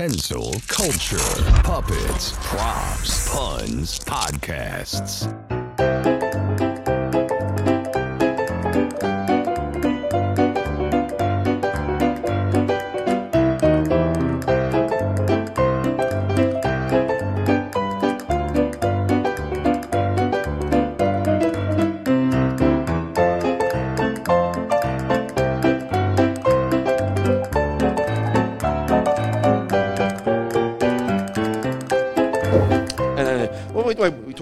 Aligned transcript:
Kensil 0.00 0.50
culture, 0.66 1.18
puppets, 1.62 2.32
props, 2.40 3.28
puns, 3.28 3.98
podcasts. 3.98 5.28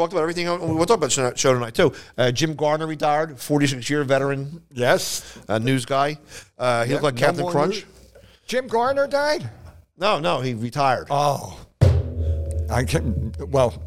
Talked 0.09 0.15
about 0.15 0.23
everything. 0.23 0.47
We'll 0.77 0.87
talk 0.87 0.97
about 0.97 1.11
the 1.11 1.37
show 1.37 1.53
tonight 1.53 1.75
too. 1.75 1.93
Uh, 2.17 2.31
Jim 2.33 2.55
Gardner 2.55 2.87
retired, 2.87 3.39
46 3.39 3.89
year 3.91 4.05
veteran 4.05 4.63
Yes. 4.73 5.39
uh, 5.49 5.59
news 5.59 5.85
guy. 5.85 6.19
Uh, 6.59 6.85
he 6.85 6.93
looked 6.93 7.05
like 7.05 7.15
No 7.15 7.21
Captain 7.21 7.47
Crunch. 7.51 7.75
news? 7.75 7.85
Jim 8.47 8.67
Garner 8.67 9.07
died? 9.07 9.51
No, 9.99 10.19
no, 10.19 10.41
he 10.41 10.55
retired. 10.55 11.09
Oh. 11.11 11.61
I 12.71 12.85
can 12.85 13.33
well 13.49 13.83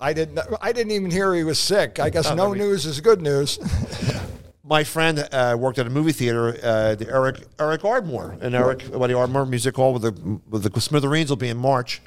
I 0.00 0.14
didn't 0.14 0.40
I 0.62 0.72
didn't 0.72 0.92
even 0.92 1.10
hear 1.10 1.34
he 1.34 1.44
was 1.44 1.58
sick. 1.58 1.98
I 2.00 2.08
guess 2.10 2.30
no 2.34 2.48
maybe- 2.48 2.60
news 2.60 2.86
is 2.86 3.00
good 3.00 3.20
news. 3.22 3.58
My 4.64 4.84
friend 4.84 5.26
uh, 5.32 5.56
worked 5.58 5.78
at 5.80 5.86
a 5.86 5.90
movie 5.90 6.12
theater, 6.12 6.56
uh, 6.62 6.94
the 6.94 7.08
Eric 7.10 7.40
Eric 7.58 7.84
Ardmore, 7.84 8.36
and 8.40 8.54
Eric, 8.54 8.84
well, 8.92 9.08
the 9.08 9.14
Ardmore 9.18 9.44
Music 9.44 9.74
Hall 9.76 9.92
with 9.92 10.02
the 10.02 10.40
with 10.48 10.62
the 10.72 10.80
Smithereens 10.80 11.28
will 11.28 11.36
be 11.36 11.48
in 11.48 11.56
March, 11.56 12.00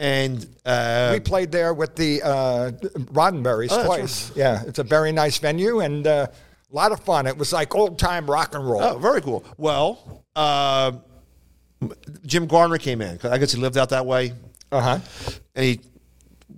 and 0.00 0.44
uh, 0.64 1.10
we 1.12 1.20
played 1.20 1.52
there 1.52 1.74
with 1.74 1.94
the 1.94 2.22
uh, 2.22 2.72
Oh, 3.70 3.76
that's 3.76 3.86
twice. 3.86 4.32
Yeah, 4.34 4.62
it's 4.66 4.78
a 4.78 4.82
very 4.82 5.12
nice 5.12 5.38
venue 5.38 5.80
and 5.80 6.06
uh, 6.06 6.26
a 6.72 6.74
lot 6.74 6.90
of 6.90 7.00
fun. 7.00 7.26
It 7.26 7.36
was 7.36 7.52
like 7.52 7.74
old 7.74 7.98
time 7.98 8.28
rock 8.28 8.54
and 8.54 8.68
roll. 8.68 8.82
Oh, 8.82 8.98
very 8.98 9.20
cool. 9.20 9.44
Well, 9.58 10.24
uh, 10.34 10.92
Jim 12.26 12.46
Garner 12.46 12.78
came 12.78 13.00
in. 13.02 13.18
I 13.24 13.38
guess 13.38 13.52
he 13.52 13.60
lived 13.60 13.76
out 13.76 13.90
that 13.90 14.06
way, 14.06 14.32
Uh 14.72 14.80
huh. 14.80 14.98
and 15.54 15.64
he 15.64 15.80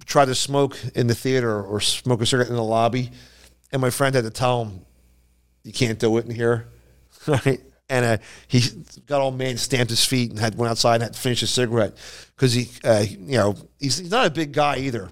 tried 0.07 0.27
to 0.27 0.35
smoke 0.35 0.79
in 0.95 1.07
the 1.07 1.15
theater 1.15 1.63
or 1.63 1.81
smoke 1.81 2.21
a 2.23 2.27
cigarette 2.27 2.49
in 2.49 2.57
the 2.57 2.63
lobby. 2.63 3.11
And 3.73 3.81
my 3.81 3.91
friend 3.91 4.15
had 4.15 4.25
to 4.25 4.31
tell 4.31 4.65
him, 4.65 4.81
"You 5.65 5.73
can't 5.73 5.99
do 5.99 6.17
it 6.19 6.27
in 6.27 6.35
here." 6.35 6.69
Right? 7.27 7.61
And 7.93 8.07
uh, 8.07 8.17
he 8.49 8.63
got 9.05 9.21
all 9.21 9.31
mad, 9.33 9.59
stamped 9.59 9.91
his 9.91 10.03
feet, 10.03 10.31
and 10.31 10.39
had 10.39 10.57
went 10.57 10.71
outside 10.71 10.95
and 10.95 11.03
had 11.03 11.13
to 11.13 11.19
finish 11.21 11.41
his 11.41 11.51
cigarette 11.51 11.95
because 12.35 12.55
he, 12.55 12.71
uh, 12.85 13.05
you 13.07 13.37
know, 13.37 13.55
he's, 13.79 13.99
he's 13.99 14.11
not 14.11 14.27
a 14.27 14.31
big 14.31 14.53
guy 14.53 14.79
either. 14.79 15.11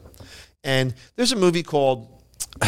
And 0.64 0.94
there's 1.14 1.32
a 1.32 1.36
movie 1.36 1.62
called 1.62 2.08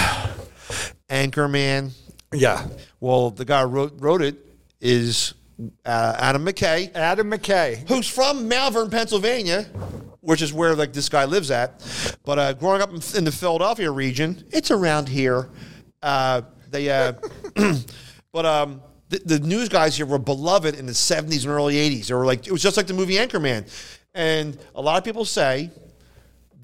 Anchorman. 1.09 1.93
Yeah. 2.31 2.67
Well, 3.01 3.31
the 3.31 3.47
guy 3.47 3.63
who 3.63 3.69
wrote 3.69 3.95
wrote 4.01 4.21
it 4.21 4.37
is 4.83 5.33
uh, 5.87 6.17
Adam 6.19 6.45
McKay, 6.45 6.95
Adam 6.95 7.31
McKay. 7.31 7.89
who's 7.89 8.07
from 8.07 8.49
Malvern, 8.49 8.91
Pennsylvania, 8.91 9.63
which 10.21 10.43
is 10.43 10.53
where 10.53 10.75
like 10.75 10.93
this 10.93 11.09
guy 11.09 11.25
lives 11.25 11.51
at. 11.51 11.83
But 12.23 12.39
uh, 12.39 12.53
growing 12.53 12.83
up 12.83 12.91
in, 12.91 13.01
in 13.17 13.25
the 13.25 13.33
Philadelphia 13.33 13.91
region, 13.91 14.45
it's 14.51 14.71
around 14.71 15.09
here. 15.09 15.49
Uh, 16.03 16.43
they, 16.71 16.91
uh, 16.91 17.15
but 18.33 18.45
um, 18.45 18.83
the, 19.13 19.39
the 19.39 19.39
news 19.41 19.69
guys 19.69 19.97
here 19.97 20.07
were 20.07 20.19
beloved 20.19 20.75
in 20.75 20.87
the 20.87 20.93
'70s 20.93 21.45
and 21.45 21.53
early 21.53 21.75
'80s. 21.75 22.07
They 22.07 22.15
were 22.15 22.27
like 22.27 22.47
it 22.47 22.53
was 22.53 22.63
just 22.63 22.77
like 22.77 22.87
the 22.87 22.95
movie 22.95 23.15
Anchorman, 23.15 23.71
and 24.15 24.59
a 24.75 24.81
lot 24.81 24.99
of 24.99 25.05
people 25.05 25.25
say 25.25 25.71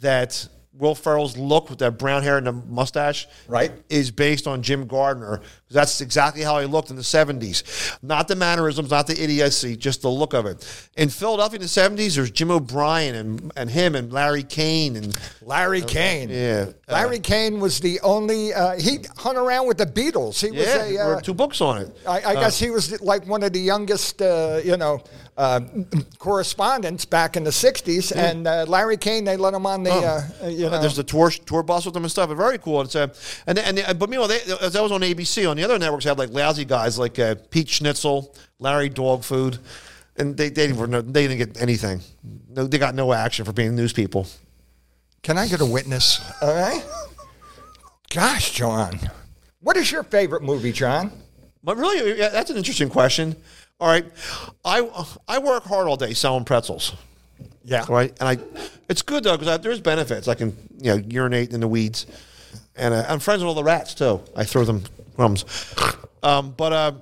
that. 0.00 0.48
Will 0.78 0.94
Ferrell's 0.94 1.36
look 1.36 1.70
with 1.70 1.80
that 1.80 1.98
brown 1.98 2.22
hair 2.22 2.38
and 2.38 2.46
the 2.46 2.52
mustache 2.52 3.26
Right. 3.48 3.72
is 3.88 4.10
based 4.10 4.46
on 4.46 4.62
Jim 4.62 4.86
Gardner. 4.86 5.40
That's 5.70 6.00
exactly 6.00 6.42
how 6.42 6.60
he 6.60 6.66
looked 6.66 6.88
in 6.90 6.96
the 6.96 7.02
70s. 7.02 7.98
Not 8.02 8.28
the 8.28 8.36
mannerisms, 8.36 8.90
not 8.90 9.06
the 9.06 9.20
idiocy, 9.22 9.76
just 9.76 10.02
the 10.02 10.08
look 10.08 10.32
of 10.34 10.46
it. 10.46 10.64
In 10.96 11.08
Philadelphia 11.08 11.56
in 11.56 11.62
the 11.62 11.66
70s, 11.68 12.14
there's 12.14 12.30
Jim 12.30 12.50
O'Brien 12.50 13.14
and, 13.16 13.52
and 13.56 13.68
him 13.68 13.94
and 13.94 14.12
Larry 14.12 14.44
Kane. 14.44 14.96
and 14.96 15.18
Larry 15.42 15.82
Kane. 15.82 16.30
Yeah. 16.30 16.66
Larry 16.88 17.18
Kane 17.18 17.60
was 17.60 17.80
the 17.80 18.00
only, 18.00 18.54
uh, 18.54 18.78
he 18.78 19.00
hung 19.18 19.36
around 19.36 19.66
with 19.66 19.78
the 19.78 19.86
Beatles. 19.86 20.40
He 20.40 20.50
was 20.52 20.66
Yeah, 20.66 20.84
a, 20.84 20.92
there 20.92 21.12
uh, 21.12 21.14
were 21.16 21.20
two 21.20 21.34
books 21.34 21.60
on 21.60 21.82
it. 21.82 21.96
I, 22.06 22.22
I 22.22 22.34
guess 22.34 22.58
he 22.58 22.70
was 22.70 23.00
like 23.02 23.26
one 23.26 23.42
of 23.42 23.52
the 23.52 23.60
youngest, 23.60 24.22
uh, 24.22 24.60
you 24.64 24.76
know, 24.76 25.02
uh, 25.38 25.60
correspondents 26.18 27.04
back 27.04 27.36
in 27.36 27.44
the 27.44 27.50
'60s. 27.50 28.14
And 28.14 28.46
uh, 28.46 28.64
Larry 28.68 28.96
Kane, 28.96 29.24
they 29.24 29.36
let 29.36 29.54
him 29.54 29.64
on 29.66 29.84
the, 29.84 29.92
uh, 29.92 30.22
uh, 30.42 30.48
you 30.48 30.66
Uh, 30.66 30.70
know, 30.70 30.80
there's 30.80 30.96
the 30.96 31.04
tour 31.04 31.30
tour 31.30 31.62
bus 31.62 31.84
with 31.84 31.94
them 31.94 32.02
and 32.04 32.10
stuff. 32.10 32.30
It's 32.30 32.36
very 32.38 32.58
cool. 32.58 32.82
It's 32.82 32.96
uh, 32.96 33.08
and 33.46 33.58
and 33.58 33.98
but 33.98 34.10
meanwhile, 34.10 34.28
they, 34.28 34.40
that 34.40 34.82
was 34.82 34.92
on 34.92 35.00
ABC. 35.00 35.48
On 35.48 35.56
the 35.56 35.64
other 35.64 35.78
networks, 35.78 36.04
had 36.04 36.18
like 36.18 36.30
lousy 36.30 36.64
guys 36.64 36.98
like 36.98 37.18
uh, 37.18 37.36
Pete 37.50 37.68
Schnitzel, 37.68 38.34
Larry 38.58 38.90
Dogfood, 38.90 39.58
and 40.16 40.36
they 40.36 40.48
they 40.50 40.66
didn't 40.66 40.90
no- 40.90 41.00
they 41.02 41.28
didn't 41.28 41.38
get 41.38 41.62
anything. 41.62 42.00
No, 42.50 42.66
they 42.66 42.78
got 42.78 42.94
no 42.94 43.12
action 43.12 43.44
for 43.44 43.52
being 43.52 43.76
news 43.76 43.92
people. 43.92 44.26
Can 45.22 45.38
I 45.38 45.46
get 45.48 45.60
a 45.60 45.66
witness? 45.66 46.20
All 46.42 46.54
right. 46.54 46.84
Gosh, 48.10 48.52
John, 48.52 48.98
what 49.60 49.76
is 49.76 49.92
your 49.92 50.02
favorite 50.02 50.42
movie, 50.42 50.72
John? 50.72 51.12
But 51.62 51.76
really, 51.76 52.18
yeah, 52.18 52.28
that's 52.30 52.50
an 52.50 52.56
interesting 52.56 52.88
question. 52.88 53.36
All 53.80 53.86
right, 53.88 54.04
I 54.64 54.88
I 55.28 55.38
work 55.38 55.64
hard 55.64 55.86
all 55.86 55.96
day 55.96 56.12
selling 56.12 56.44
pretzels. 56.44 56.94
Yeah. 57.64 57.84
Right, 57.88 58.12
and 58.18 58.28
I 58.28 58.38
it's 58.88 59.02
good 59.02 59.22
though 59.24 59.36
because 59.36 59.60
there's 59.60 59.80
benefits. 59.80 60.26
I 60.26 60.34
can 60.34 60.56
you 60.80 60.96
know 60.96 61.02
urinate 61.08 61.52
in 61.52 61.60
the 61.60 61.68
weeds, 61.68 62.06
and 62.74 62.92
uh, 62.92 63.04
I'm 63.08 63.20
friends 63.20 63.40
with 63.42 63.48
all 63.48 63.54
the 63.54 63.62
rats 63.62 63.94
too. 63.94 64.20
I 64.34 64.44
throw 64.44 64.64
them 64.64 64.82
crumbs. 65.14 65.44
Um, 66.22 66.50
but 66.56 66.72
uh, 66.72 66.92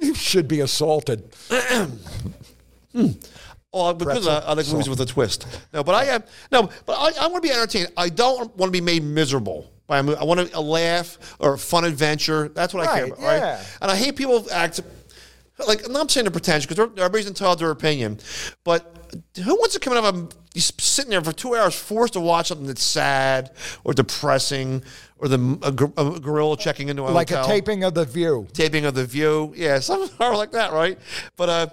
You 0.00 0.14
should 0.14 0.48
be 0.48 0.60
assaulted. 0.60 1.22
oh, 3.72 3.92
because 3.92 4.26
I, 4.26 4.38
I 4.40 4.52
like 4.54 4.68
movies 4.68 4.88
with 4.88 5.00
a 5.00 5.06
twist. 5.06 5.46
No, 5.72 5.84
but 5.84 5.94
I 5.94 6.04
am 6.06 6.22
no, 6.50 6.70
but 6.86 6.94
I, 6.94 7.24
I 7.24 7.26
want 7.28 7.42
to 7.42 7.48
be 7.48 7.54
entertained. 7.54 7.92
I 7.96 8.08
don't 8.08 8.56
want 8.56 8.68
to 8.68 8.72
be 8.72 8.80
made 8.84 9.02
miserable. 9.02 9.70
By 9.86 9.98
a 9.98 10.02
movie. 10.02 10.18
I 10.18 10.24
want 10.24 10.52
a 10.52 10.60
laugh 10.60 11.36
or 11.38 11.54
a 11.54 11.58
fun 11.58 11.84
adventure. 11.84 12.48
That's 12.48 12.74
what 12.74 12.88
I 12.88 12.92
care 12.96 13.04
Right, 13.04 13.12
about. 13.12 13.40
Right? 13.40 13.66
And 13.80 13.88
I 13.90 13.94
hate 13.94 14.16
people 14.16 14.44
act 14.50 14.80
like 15.66 15.86
I'm 15.86 15.92
not 15.92 16.10
saying 16.10 16.24
they're 16.24 16.30
pretentious 16.30 16.66
because 16.66 16.90
everybody's 16.98 17.26
entitled 17.26 17.58
to 17.58 17.64
their 17.64 17.70
opinion, 17.72 18.18
but 18.64 18.92
who 19.42 19.54
wants 19.54 19.74
to 19.74 19.80
come 19.80 19.92
out 19.96 20.04
of 20.04 20.14
a 20.16 20.28
you 20.54 20.60
sitting 20.60 21.10
there 21.10 21.22
for 21.22 21.32
two 21.32 21.54
hours 21.54 21.74
forced 21.74 22.14
to 22.14 22.20
watch 22.20 22.48
something 22.48 22.66
that's 22.66 22.82
sad 22.82 23.52
or 23.84 23.92
depressing 23.92 24.82
or 25.18 25.28
the 25.28 25.58
a, 25.62 25.68
a 26.16 26.20
gorilla 26.20 26.56
checking 26.56 26.88
into 26.88 27.02
a 27.02 27.10
Like 27.10 27.28
hotel? 27.30 27.44
a 27.44 27.48
taping 27.48 27.84
of 27.84 27.94
The 27.94 28.04
View. 28.04 28.46
taping 28.52 28.84
of 28.86 28.94
The 28.94 29.04
View. 29.06 29.52
Yeah, 29.56 29.78
something 29.80 30.10
like 30.18 30.52
that, 30.52 30.72
right? 30.72 30.98
But 31.36 31.48
uh, 31.48 31.66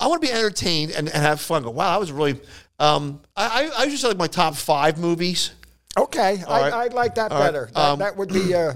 I 0.00 0.06
want 0.06 0.22
to 0.22 0.26
be 0.28 0.32
entertained 0.32 0.92
and, 0.92 1.08
and 1.08 1.16
have 1.22 1.40
fun. 1.40 1.62
Go, 1.62 1.70
wow, 1.70 1.92
that 1.92 2.00
was 2.00 2.12
really. 2.12 2.40
Um, 2.78 3.20
I, 3.36 3.46
I 3.76 3.80
I 3.80 3.82
usually 3.84 3.96
say 3.98 4.08
like 4.08 4.16
my 4.16 4.26
top 4.26 4.54
five 4.56 4.98
movies. 4.98 5.52
Okay, 5.98 6.42
I, 6.48 6.60
right. 6.60 6.72
I 6.72 6.86
like 6.94 7.16
that 7.16 7.30
All 7.32 7.38
right. 7.40 7.46
better. 7.46 7.70
That, 7.74 7.80
Um, 7.80 7.98
that 7.98 8.16
would 8.16 8.32
be. 8.32 8.54
Uh, 8.54 8.74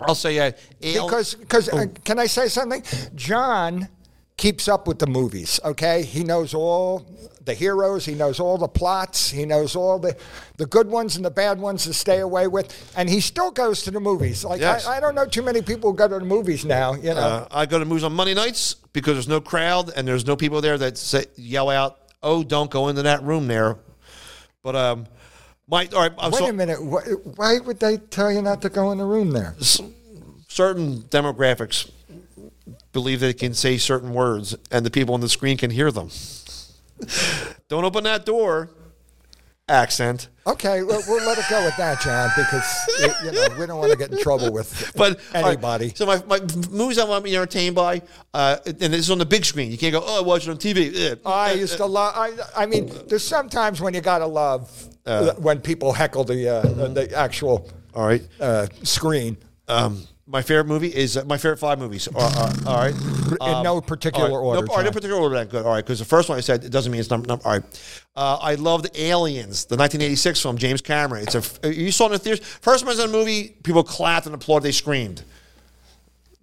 I'll 0.00 0.14
say 0.14 0.38
uh, 0.38 0.52
Al- 0.82 1.06
because 1.06 1.34
because 1.34 1.68
Oh. 1.72 1.78
uh, 1.78 1.86
can 2.04 2.18
I 2.18 2.26
say 2.26 2.48
something? 2.48 2.82
John 3.14 3.88
keeps 4.36 4.68
up 4.68 4.86
with 4.88 4.98
the 4.98 5.06
movies. 5.06 5.60
Okay, 5.64 6.02
he 6.02 6.24
knows 6.24 6.54
all 6.54 7.06
the 7.44 7.54
heroes. 7.54 8.04
He 8.04 8.14
knows 8.14 8.38
all 8.40 8.56
the 8.56 8.68
plots. 8.68 9.28
He 9.30 9.44
knows 9.44 9.74
all 9.76 9.98
the 9.98 10.16
the 10.58 10.66
good 10.66 10.88
ones 10.88 11.16
and 11.16 11.24
the 11.24 11.30
bad 11.30 11.58
ones 11.60 11.84
to 11.84 11.92
stay 11.94 12.20
away 12.20 12.46
with. 12.46 12.92
And 12.96 13.08
he 13.08 13.20
still 13.20 13.50
goes 13.50 13.82
to 13.82 13.90
the 13.90 14.00
movies. 14.00 14.44
Like 14.44 14.60
Yes. 14.60 14.86
I, 14.86 14.96
I 14.96 15.00
don't 15.00 15.14
know 15.14 15.26
too 15.26 15.42
many 15.42 15.60
people 15.62 15.90
who 15.90 15.96
go 15.96 16.08
to 16.08 16.18
the 16.18 16.24
movies 16.24 16.64
now. 16.64 16.94
You 16.94 17.14
know. 17.14 17.20
Uh, 17.20 17.48
I 17.50 17.66
go 17.66 17.78
to 17.78 17.84
movies 17.84 18.04
on 18.04 18.12
Monday 18.12 18.34
nights 18.34 18.76
because 18.92 19.14
there's 19.14 19.28
no 19.28 19.40
crowd 19.40 19.90
and 19.96 20.06
there's 20.06 20.26
no 20.26 20.36
people 20.36 20.60
there 20.60 20.78
that 20.78 20.96
say, 20.98 21.24
yell 21.36 21.68
out, 21.68 21.98
"Oh, 22.22 22.42
don't 22.44 22.70
go 22.70 22.88
into 22.88 23.02
that 23.02 23.22
room 23.24 23.48
there." 23.48 23.76
But 24.62 24.76
um, 24.76 25.06
my 25.68 25.88
all 25.94 26.00
right. 26.00 26.12
Wait 26.16 26.34
so 26.34 26.48
a 26.48 26.52
minute. 26.52 26.78
Wh- 26.78 27.38
Why 27.38 27.58
would 27.58 27.80
they 27.80 27.96
tell 27.98 28.30
you 28.32 28.42
not 28.42 28.62
to 28.62 28.68
go 28.68 28.90
in 28.92 28.98
the 28.98 29.04
room 29.04 29.30
there? 29.30 29.54
certain 30.48 30.98
demographics 31.04 31.90
believe 32.92 33.20
they 33.20 33.32
can 33.32 33.54
say 33.54 33.78
certain 33.78 34.12
words 34.12 34.54
and 34.70 34.84
the 34.84 34.90
people 34.90 35.14
on 35.14 35.20
the 35.20 35.28
screen 35.28 35.56
can 35.56 35.70
hear 35.70 35.90
them. 35.90 36.10
don't 37.68 37.84
open 37.84 38.04
that 38.04 38.26
door. 38.26 38.68
Accent. 39.72 40.28
Okay, 40.46 40.82
we'll, 40.82 41.00
we'll 41.08 41.24
let 41.26 41.38
it 41.38 41.44
go 41.48 41.64
with 41.64 41.76
that, 41.78 42.00
John, 42.02 42.28
because 42.36 43.22
you 43.24 43.32
know 43.32 43.46
we 43.58 43.66
don't 43.66 43.78
want 43.78 43.90
to 43.90 43.96
get 43.96 44.12
in 44.12 44.18
trouble 44.18 44.52
with 44.52 44.92
But 44.96 45.18
all 45.34 45.42
right, 45.42 45.52
anybody. 45.52 45.92
so 45.94 46.04
my, 46.04 46.22
my 46.24 46.40
movies 46.70 46.98
I 46.98 47.04
want 47.04 47.24
to 47.24 47.30
be 47.30 47.34
entertained 47.34 47.74
by, 47.74 48.02
uh, 48.34 48.58
and 48.66 48.94
it's 48.94 49.08
on 49.08 49.16
the 49.18 49.24
big 49.24 49.46
screen. 49.46 49.70
You 49.70 49.78
can't 49.78 49.92
go, 49.92 50.02
oh, 50.04 50.18
I 50.18 50.22
watch 50.22 50.46
it 50.46 50.50
on 50.50 50.58
TV. 50.58 51.12
Ugh. 51.12 51.18
I 51.24 51.52
used 51.52 51.78
to 51.78 51.86
love. 51.86 52.12
I, 52.14 52.32
I 52.54 52.66
mean, 52.66 52.92
there's 53.08 53.24
sometimes 53.26 53.80
when 53.80 53.94
you 53.94 54.02
gotta 54.02 54.26
love 54.26 54.70
when 55.38 55.60
people 55.60 55.92
heckle 55.92 56.24
the 56.24 56.48
uh, 56.48 56.62
the 56.88 57.10
actual 57.16 57.68
All 57.94 58.06
right. 58.06 58.22
uh, 58.40 58.66
screen. 58.82 59.38
Um, 59.68 60.06
My 60.32 60.40
favorite 60.40 60.66
movie 60.66 60.88
is 60.88 61.18
uh, 61.18 61.26
my 61.26 61.36
favorite 61.36 61.58
five 61.58 61.78
movies. 61.78 62.08
Are, 62.08 62.22
are, 62.22 62.52
all 62.66 62.76
right, 62.78 62.94
In 62.94 63.62
no 63.62 63.82
particular 63.82 64.30
all 64.30 64.36
right. 64.38 64.44
order, 64.46 64.66
No, 64.66 64.72
all 64.72 64.78
right, 64.78 64.84
no 64.86 64.90
particular 64.90 65.20
order. 65.20 65.44
Good. 65.44 65.66
All 65.66 65.72
right, 65.72 65.84
because 65.84 65.98
the 65.98 66.06
first 66.06 66.30
one 66.30 66.38
I 66.38 66.40
said 66.40 66.64
it 66.64 66.70
doesn't 66.70 66.90
mean 66.90 67.00
it's 67.02 67.10
number. 67.10 67.26
number 67.26 67.46
all 67.46 67.52
right, 67.52 67.62
uh, 68.16 68.38
I 68.40 68.54
loved 68.54 68.86
Aliens, 68.96 69.66
the 69.66 69.76
1986 69.76 70.40
film, 70.40 70.56
James 70.56 70.80
Cameron. 70.80 71.24
It's 71.28 71.34
a 71.62 71.74
you 71.74 71.92
saw 71.92 72.04
it 72.04 72.06
in 72.06 72.12
the 72.12 72.18
theaters. 72.20 72.46
First 72.46 72.82
time 72.82 72.90
I 72.90 72.94
saw 72.94 73.06
the 73.06 73.12
movie, 73.12 73.54
people 73.62 73.84
clapped 73.84 74.24
and 74.24 74.34
applauded. 74.34 74.64
They 74.64 74.72
screamed. 74.72 75.22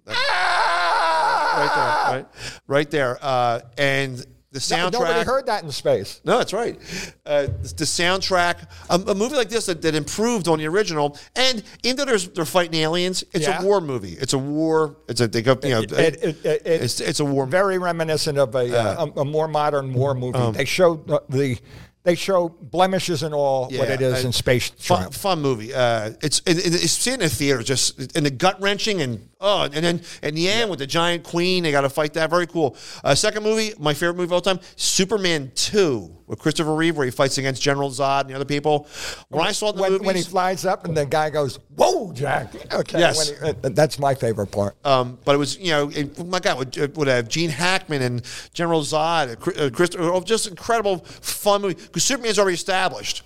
Right 0.06 1.72
there, 1.74 2.14
right, 2.14 2.26
right 2.68 2.90
there, 2.92 3.18
uh, 3.20 3.60
and 3.76 4.24
the 4.52 4.58
soundtrack. 4.58 4.92
Nobody 4.92 5.24
heard 5.24 5.46
that 5.46 5.62
in 5.62 5.70
space. 5.70 6.20
No, 6.24 6.38
that's 6.38 6.52
right. 6.52 6.76
Uh, 7.24 7.42
the 7.46 7.84
soundtrack, 7.84 8.66
a, 8.88 8.94
a 9.10 9.14
movie 9.14 9.36
like 9.36 9.48
this 9.48 9.66
that, 9.66 9.80
that 9.82 9.94
improved 9.94 10.48
on 10.48 10.58
the 10.58 10.66
original, 10.66 11.16
and 11.36 11.62
even 11.84 11.96
though 11.96 12.04
there's, 12.04 12.28
they're 12.30 12.44
fighting 12.44 12.80
aliens, 12.80 13.22
it's 13.32 13.46
Yeah. 13.46 13.62
a 13.62 13.64
war 13.64 13.80
movie. 13.80 14.16
It's 14.20 14.32
a 14.32 14.38
war. 14.38 14.96
It's 15.08 15.20
a 15.20 15.28
they 15.28 15.42
go, 15.42 15.56
you 15.62 15.68
know, 15.70 15.80
It- 15.82 15.92
it- 15.92 16.22
it- 16.24 16.44
it- 16.44 16.62
it's 16.66 17.00
it's 17.00 17.20
a 17.20 17.24
war. 17.24 17.46
Very 17.46 17.78
reminiscent 17.78 18.38
of 18.38 18.54
a, 18.56 18.76
uh, 18.76 19.06
a, 19.16 19.20
a 19.20 19.24
more 19.24 19.46
modern 19.48 19.92
war 19.92 20.14
movie. 20.14 20.38
Um, 20.38 20.52
they 20.52 20.64
show 20.64 20.96
the 21.28 21.58
they 22.02 22.14
show 22.16 22.48
blemishes 22.48 23.22
and 23.22 23.34
all 23.34 23.66
what 23.70 23.88
it 23.90 24.00
is 24.00 24.24
uh, 24.24 24.26
in 24.28 24.32
space. 24.32 24.70
fun, 24.78 25.10
fun 25.12 25.40
movie. 25.42 25.72
Uh, 25.72 26.12
it's 26.22 26.40
it, 26.46 26.58
it- 26.58 26.74
it's 26.82 26.92
seen 26.92 27.14
in 27.14 27.20
the 27.20 27.28
theater, 27.28 27.62
just 27.62 28.16
in 28.16 28.24
the 28.24 28.30
gut 28.30 28.60
wrenching 28.60 29.00
and 29.00 29.28
oh, 29.40 29.62
and 29.62 29.72
then 29.74 30.00
in 30.22 30.34
the 30.34 30.48
end 30.48 30.70
with 30.70 30.78
the 30.78 30.86
giant 30.86 31.24
queen, 31.24 31.62
they 31.62 31.70
got 31.70 31.82
to 31.82 31.90
fight 31.90 32.12
that. 32.14 32.30
Very 32.30 32.46
cool. 32.46 32.76
Uh, 33.02 33.14
second 33.14 33.42
movie, 33.42 33.72
my 33.78 33.94
favorite 33.94 34.14
movie 34.16 34.24
of 34.26 34.32
all 34.32 34.40
time, 34.40 34.60
Superman 34.76 35.50
Two 35.54 36.16
with 36.26 36.38
Christopher 36.38 36.74
Reeve, 36.74 36.96
where 36.96 37.04
he 37.04 37.10
fights 37.10 37.38
against 37.38 37.60
General 37.60 37.90
Zod 37.90 38.20
and 38.22 38.30
the 38.30 38.34
other 38.34 38.44
people. 38.44 38.86
When 39.30 39.44
I 39.46 39.50
saw 39.52 39.72
the 39.72 39.82
when, 39.82 39.92
movies, 39.92 40.06
when 40.06 40.16
he 40.16 40.22
flies 40.22 40.64
up 40.64 40.84
and 40.84 40.96
the 40.96 41.04
guy 41.06 41.28
goes, 41.30 41.58
"Whoa, 41.74 42.12
Jack!" 42.12 42.54
Okay, 42.72 42.98
Yes. 43.00 43.30
he- 43.30 43.36
uh, 43.44 43.52
that's 43.62 43.98
my 43.98 44.14
favorite 44.14 44.48
part. 44.52 44.76
Um, 44.84 45.18
but 45.24 45.34
it 45.34 45.38
was, 45.38 45.58
you 45.58 45.70
know, 45.70 45.88
it, 45.90 46.24
my 46.26 46.38
God, 46.38 46.58
would, 46.58 46.96
would 46.96 47.08
have 47.08 47.28
Gene 47.28 47.50
Hackman 47.50 48.02
and 48.02 48.22
General 48.52 48.82
Zod, 48.82 49.32
uh, 49.58 49.70
Chris, 49.70 49.90
uh, 49.98 50.20
just 50.20 50.46
incredible 50.46 50.98
fun 50.98 51.62
movie 51.62 51.74
because 51.74 52.04
Superman's 52.04 52.38
already 52.38 52.54
established. 52.54 53.22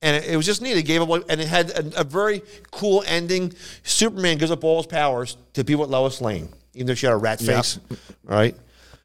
And 0.00 0.16
it, 0.16 0.30
it 0.32 0.36
was 0.36 0.46
just 0.46 0.62
neat. 0.62 0.76
It 0.76 0.82
gave 0.84 1.02
up, 1.02 1.24
and 1.28 1.40
it 1.40 1.48
had 1.48 1.70
a, 1.70 2.00
a 2.00 2.04
very 2.04 2.42
cool 2.70 3.02
ending. 3.06 3.52
Superman 3.82 4.38
gives 4.38 4.50
up 4.52 4.62
all 4.62 4.76
his 4.78 4.86
powers 4.86 5.36
to 5.54 5.64
be 5.64 5.74
with 5.74 5.90
Lois 5.90 6.20
Lane, 6.20 6.48
even 6.74 6.86
though 6.86 6.94
she 6.94 7.06
had 7.06 7.12
a 7.12 7.16
rat 7.16 7.40
Yeah. 7.40 7.56
face, 7.62 7.78
right? 8.22 8.56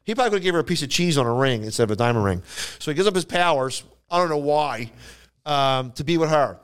He 0.04 0.14
probably 0.14 0.30
could 0.30 0.36
have 0.36 0.42
gave 0.44 0.54
her 0.54 0.60
a 0.60 0.64
piece 0.64 0.82
of 0.82 0.90
cheese 0.90 1.18
on 1.18 1.26
a 1.26 1.32
ring 1.34 1.64
instead 1.64 1.84
of 1.84 1.90
a 1.90 1.96
diamond 1.96 2.24
ring. 2.24 2.42
So 2.78 2.90
he 2.90 2.94
gives 2.94 3.08
up 3.08 3.14
his 3.14 3.24
powers. 3.24 3.82
I 4.10 4.18
don't 4.18 4.28
know 4.28 4.36
why, 4.38 4.92
um, 5.46 5.92
to 5.92 6.04
be 6.04 6.18
with 6.18 6.30
her. 6.30 6.58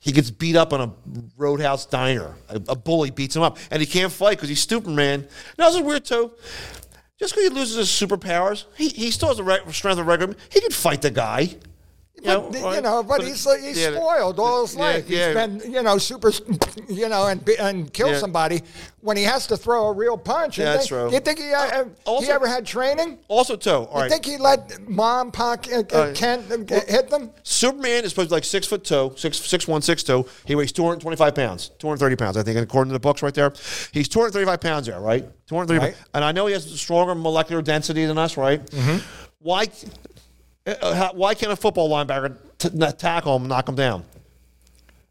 He 0.00 0.12
gets 0.12 0.30
beat 0.30 0.56
up 0.56 0.72
on 0.72 0.80
a 0.80 0.92
roadhouse 1.36 1.84
diner. 1.86 2.34
A, 2.48 2.56
a 2.68 2.74
bully 2.76 3.10
beats 3.10 3.36
him 3.36 3.42
up, 3.42 3.58
and 3.70 3.80
he 3.80 3.86
can't 3.86 4.10
fight 4.10 4.36
because 4.38 4.48
he's 4.48 4.66
Superman. 4.66 5.28
Now 5.58 5.66
this 5.66 5.76
is 5.76 5.82
weird 5.82 6.04
too. 6.04 6.32
Just 7.18 7.34
because 7.34 7.48
he 7.50 7.54
loses 7.54 7.76
his 7.76 7.88
superpowers, 8.08 8.64
he, 8.76 8.88
he 8.88 9.10
still 9.10 9.28
has 9.28 9.36
the 9.38 9.44
re- 9.44 9.58
strength 9.72 9.98
of 9.98 10.06
a 10.06 10.10
regular. 10.10 10.34
He 10.50 10.60
could 10.60 10.74
fight 10.74 11.02
the 11.02 11.10
guy. 11.10 11.56
You 12.22 12.28
know, 12.28 12.48
But, 12.50 12.74
you 12.76 12.80
know, 12.80 13.02
but, 13.02 13.22
he's 13.22 13.44
he's 13.62 13.78
yeah, 13.78 13.92
spoiled 13.94 14.40
all 14.40 14.62
his 14.66 14.74
yeah, 14.74 14.80
life. 14.80 15.10
yeah. 15.10 15.26
He's 15.26 15.34
been, 15.62 15.72
you 15.72 15.82
know, 15.82 15.98
super, 15.98 16.32
you 16.88 17.10
know, 17.10 17.26
and 17.26 17.46
and 17.60 17.92
kill 17.92 18.08
Yeah. 18.10 18.18
somebody 18.18 18.62
when 19.02 19.18
he 19.18 19.22
has 19.24 19.46
to 19.48 19.56
throw 19.56 19.88
a 19.88 19.92
real 19.92 20.16
punch. 20.16 20.56
Yeah, 20.58 20.72
that's 20.72 20.86
true. 20.86 21.12
You 21.12 21.20
think 21.20 21.38
he, 21.38 21.52
uh, 21.52 21.84
he 22.20 22.26
ever 22.30 22.48
had 22.48 22.64
training? 22.64 23.18
Also, 23.28 23.54
too. 23.54 23.70
All 23.70 23.88
You 23.96 24.00
right. 24.00 24.10
think 24.10 24.24
he 24.24 24.38
let 24.38 24.88
mom, 24.88 25.30
Pac, 25.30 25.68
uh, 25.70 25.82
uh, 25.92 25.96
Uh, 25.96 26.14
Kent 26.14 26.50
uh, 26.50 26.80
hit 26.88 27.10
them? 27.10 27.30
Superman 27.42 28.04
is 28.04 28.10
supposed 28.12 28.30
to 28.30 28.32
be 28.32 28.36
like 28.36 28.44
six 28.44 28.66
foot 28.66 28.82
two, 28.82 29.12
six 29.16 29.38
six 29.38 29.68
one, 29.68 29.82
six 29.82 30.02
two. 30.02 30.24
He 30.46 30.54
weighs 30.54 30.72
two 30.72 30.84
hundred 30.84 31.02
twenty 31.02 31.16
five 31.18 31.34
pounds, 31.34 31.68
two 31.78 31.86
hundred 31.86 31.98
thirty 31.98 32.16
pounds, 32.16 32.38
I 32.38 32.42
think, 32.42 32.58
according 32.58 32.88
to 32.90 32.94
the 32.94 32.98
books 33.00 33.22
right 33.22 33.34
there. 33.34 33.52
He's 33.92 34.08
two 34.08 34.20
hundred 34.20 34.32
thirty 34.32 34.46
five 34.46 34.60
pounds 34.62 34.86
there, 34.86 35.00
right? 35.00 35.28
Two 35.46 35.54
hundred 35.54 35.68
thirty, 35.68 35.80
Right. 35.80 35.96
and 36.14 36.24
I 36.24 36.32
know 36.32 36.46
he 36.46 36.54
has 36.54 36.64
stronger 36.80 37.14
molecular 37.14 37.60
density 37.60 38.06
than 38.06 38.16
us, 38.16 38.38
right? 38.38 38.64
Mm-hmm. 38.70 38.98
Why? 39.40 39.66
Uh, 40.66 40.94
how- 40.94 41.12
why 41.14 41.34
can't 41.34 41.52
a 41.52 41.56
football 41.56 41.88
linebacker 41.90 42.36
t- 42.58 42.70
tackle 42.98 43.36
him, 43.36 43.42
and 43.42 43.48
knock 43.48 43.68
him 43.68 43.74
down? 43.74 44.04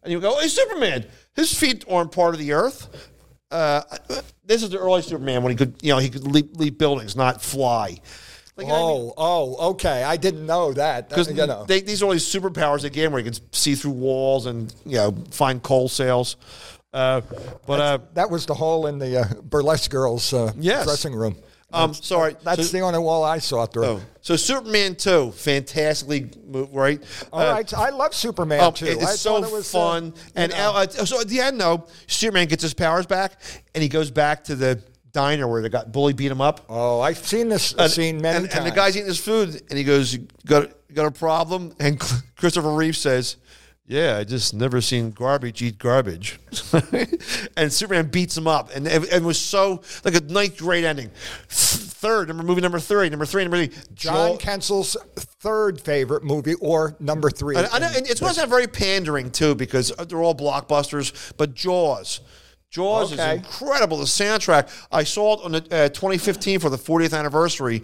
And 0.04 0.12
you 0.12 0.20
go, 0.20 0.40
"Hey, 0.40 0.48
Superman! 0.48 1.06
His 1.36 1.54
feet 1.58 1.84
aren't 1.90 2.12
part 2.12 2.34
of 2.36 2.40
the 2.40 2.54
earth." 2.54 2.88
Uh, 3.52 3.82
this 4.46 4.64
is 4.64 4.70
the 4.70 4.78
early 4.80 5.02
Superman 5.02 5.44
when 5.44 5.52
he 5.52 5.56
could, 5.56 5.76
you 5.82 5.90
know, 5.94 5.98
he 6.00 6.10
could 6.10 6.28
leap, 6.28 6.56
leap 6.58 6.78
buildings, 6.78 7.16
not 7.16 7.42
fly. 7.42 8.00
Like, 8.58 8.68
you 8.68 8.74
know 8.74 8.76
I 8.76 9.00
mean? 9.02 9.12
Oh, 9.18 9.58
oh, 9.58 9.70
okay. 9.72 10.04
I 10.04 10.18
didn't 10.18 10.46
know 10.46 10.74
that. 10.74 11.06
Uh, 11.06 11.08
Because 11.10 11.30
you 11.30 11.46
know. 11.46 11.66
they, 11.66 11.82
these 11.82 12.02
are 12.02 12.06
all 12.06 12.12
these 12.12 12.26
superpowers 12.26 12.90
gave 12.92 13.12
where 13.12 13.22
he 13.22 13.30
can 13.30 13.40
see 13.54 13.76
through 13.76 13.92
walls 13.92 14.46
and 14.46 14.74
you 14.86 14.96
know 14.96 15.16
find 15.32 15.62
coal 15.62 15.88
sales. 15.90 16.38
Uh, 16.94 17.22
but 17.68 17.80
uh, 17.80 17.98
that 18.14 18.30
was 18.30 18.46
the 18.46 18.54
hole 18.54 18.88
in 18.88 18.98
the 19.00 19.22
uh, 19.22 19.26
burlesque 19.44 19.92
girls' 19.92 20.32
uh, 20.34 20.52
Yes. 20.58 20.86
dressing 20.86 21.14
room. 21.14 21.36
Um, 21.76 21.94
sorry. 21.94 22.36
That's 22.44 22.68
so, 22.70 22.78
the 22.78 22.84
only 22.84 23.00
wall 23.00 23.24
I 23.24 23.38
saw 23.40 23.66
through. 23.66 23.86
oh, 23.86 24.02
so 24.22 24.36
Superman 24.36 24.96
two, 24.96 25.32
fantastically 25.32 26.30
right? 26.72 27.02
All 27.32 27.42
Uh, 27.42 27.52
right, 27.54 27.74
I 27.74 27.90
love 27.90 28.14
Superman 28.14 28.60
um, 28.62 28.74
too. 28.74 28.86
it- 28.86 28.98
I 29.00 29.12
it's 29.12 29.20
so 29.22 29.42
thought 29.42 29.50
it 29.50 29.54
was, 29.54 29.74
uh, 29.74 29.78
fun, 29.80 30.06
you 30.08 30.14
and 30.36 30.52
know. 30.52 30.72
uh, 30.74 30.88
so 30.88 31.22
at 31.22 31.28
the 31.28 31.40
end, 31.42 31.60
though, 31.60 31.86
Superman 32.08 32.48
gets 32.48 32.64
his 32.64 32.74
powers 32.74 33.06
back, 33.06 33.34
and 33.74 33.82
he 33.84 33.90
goes 33.90 34.10
back 34.12 34.44
to 34.46 34.56
the 34.56 34.82
diner 35.12 35.48
where 35.48 35.62
the 35.62 35.70
guy 35.70 35.84
bully 35.86 36.14
beat 36.14 36.32
him 36.32 36.42
up. 36.42 36.66
oh, 36.70 37.00
I've 37.00 37.18
seen 37.26 37.50
this 37.50 37.74
And- 37.78 37.92
scene 37.92 38.22
many 38.22 38.38
and, 38.38 38.46
times. 38.50 38.66
and 38.66 38.66
the 38.72 38.76
guy's 38.76 38.96
eating 38.98 39.08
his 39.08 39.20
food, 39.20 39.62
and 39.70 39.78
he 39.78 39.84
goes, 39.84 40.18
got 40.46 40.70
got 40.94 41.06
a 41.06 41.12
problem?" 41.12 41.74
And 41.80 42.00
Christopher 42.38 42.72
Reeve 42.74 42.98
says, 42.98 43.38
"Yeah, 43.88 44.18
I 44.18 44.24
just 44.24 44.54
never 44.54 44.82
seen 44.82 45.12
garbage 45.12 45.62
eat 45.62 45.78
garbage." 45.78 46.40
and 47.58 47.72
Superman 47.72 48.08
beats 48.08 48.38
him 48.38 48.48
up, 48.48 48.70
and 48.76 48.88
it, 48.88 49.14
it 49.14 49.24
was 49.24 49.40
so 49.40 49.82
like 50.04 50.16
a 50.16 50.22
ninth 50.22 50.58
grade 50.58 50.84
ending. 50.84 51.12
Third, 51.50 52.28
number 52.28 52.44
movie 52.44 52.62
number 52.62 52.80
three, 52.80 53.10
number 53.10 53.26
three, 53.26 53.44
number 53.44 53.66
three. 53.66 53.76
John 53.94 54.30
Joel- 54.30 54.38
Kensil's 54.38 54.98
third 55.16 55.82
favorite 55.82 56.24
movie, 56.24 56.56
or 56.56 56.96
number 57.00 57.30
three. 57.30 57.56
and, 57.56 57.68
and 57.72 57.84
it's 58.08 58.20
going 58.20 58.34
to 58.34 58.40
sound 58.40 58.50
very 58.50 58.68
pandering 58.68 59.32
too 59.32 59.56
because 59.56 59.92
they're 60.08 60.22
all 60.22 60.36
blockbusters. 60.36 61.34
But 61.38 61.54
Jaws, 61.54 62.22
Jaws 62.76 63.14
Okay. 63.14 63.32
is 63.32 63.38
incredible. 63.38 63.98
The 63.98 64.04
soundtrack 64.04 64.70
I 64.92 65.04
saw 65.06 65.40
it 65.40 65.46
on 65.46 65.52
the 65.54 65.58
uh, 65.72 65.90
2015 65.90 66.60
for 66.60 66.70
the 66.70 66.78
40th 66.78 67.18
anniversary 67.18 67.84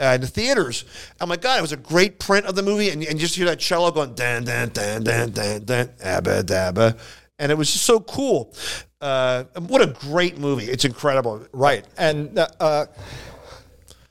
uh, 0.00 0.12
in 0.14 0.20
the 0.20 0.28
theaters. 0.28 0.84
Oh 1.20 1.26
my 1.26 1.36
god, 1.36 1.58
it 1.58 1.62
was 1.62 1.72
a 1.72 1.76
great 1.76 2.20
print 2.20 2.46
of 2.46 2.54
the 2.54 2.62
movie, 2.62 2.90
and, 2.90 3.02
and 3.02 3.18
just 3.18 3.34
hear 3.34 3.46
that 3.46 3.58
cello 3.58 3.90
going 3.90 4.14
dan 4.14 4.44
dan 4.44 4.68
dan 4.68 5.02
dan 5.02 5.30
dan 5.32 5.64
dan 5.64 5.90
abba 6.02 6.44
dabba, 6.44 6.96
and 7.40 7.50
it 7.50 7.58
was 7.58 7.72
just 7.72 7.84
so 7.84 7.98
cool. 7.98 8.54
Uh, 9.00 9.44
what 9.66 9.82
a 9.82 9.86
great 9.86 10.38
movie! 10.38 10.66
It's 10.66 10.84
incredible. 10.84 11.44
Right. 11.52 11.84
And 11.98 12.38
uh, 12.38 12.46
uh, 12.60 12.86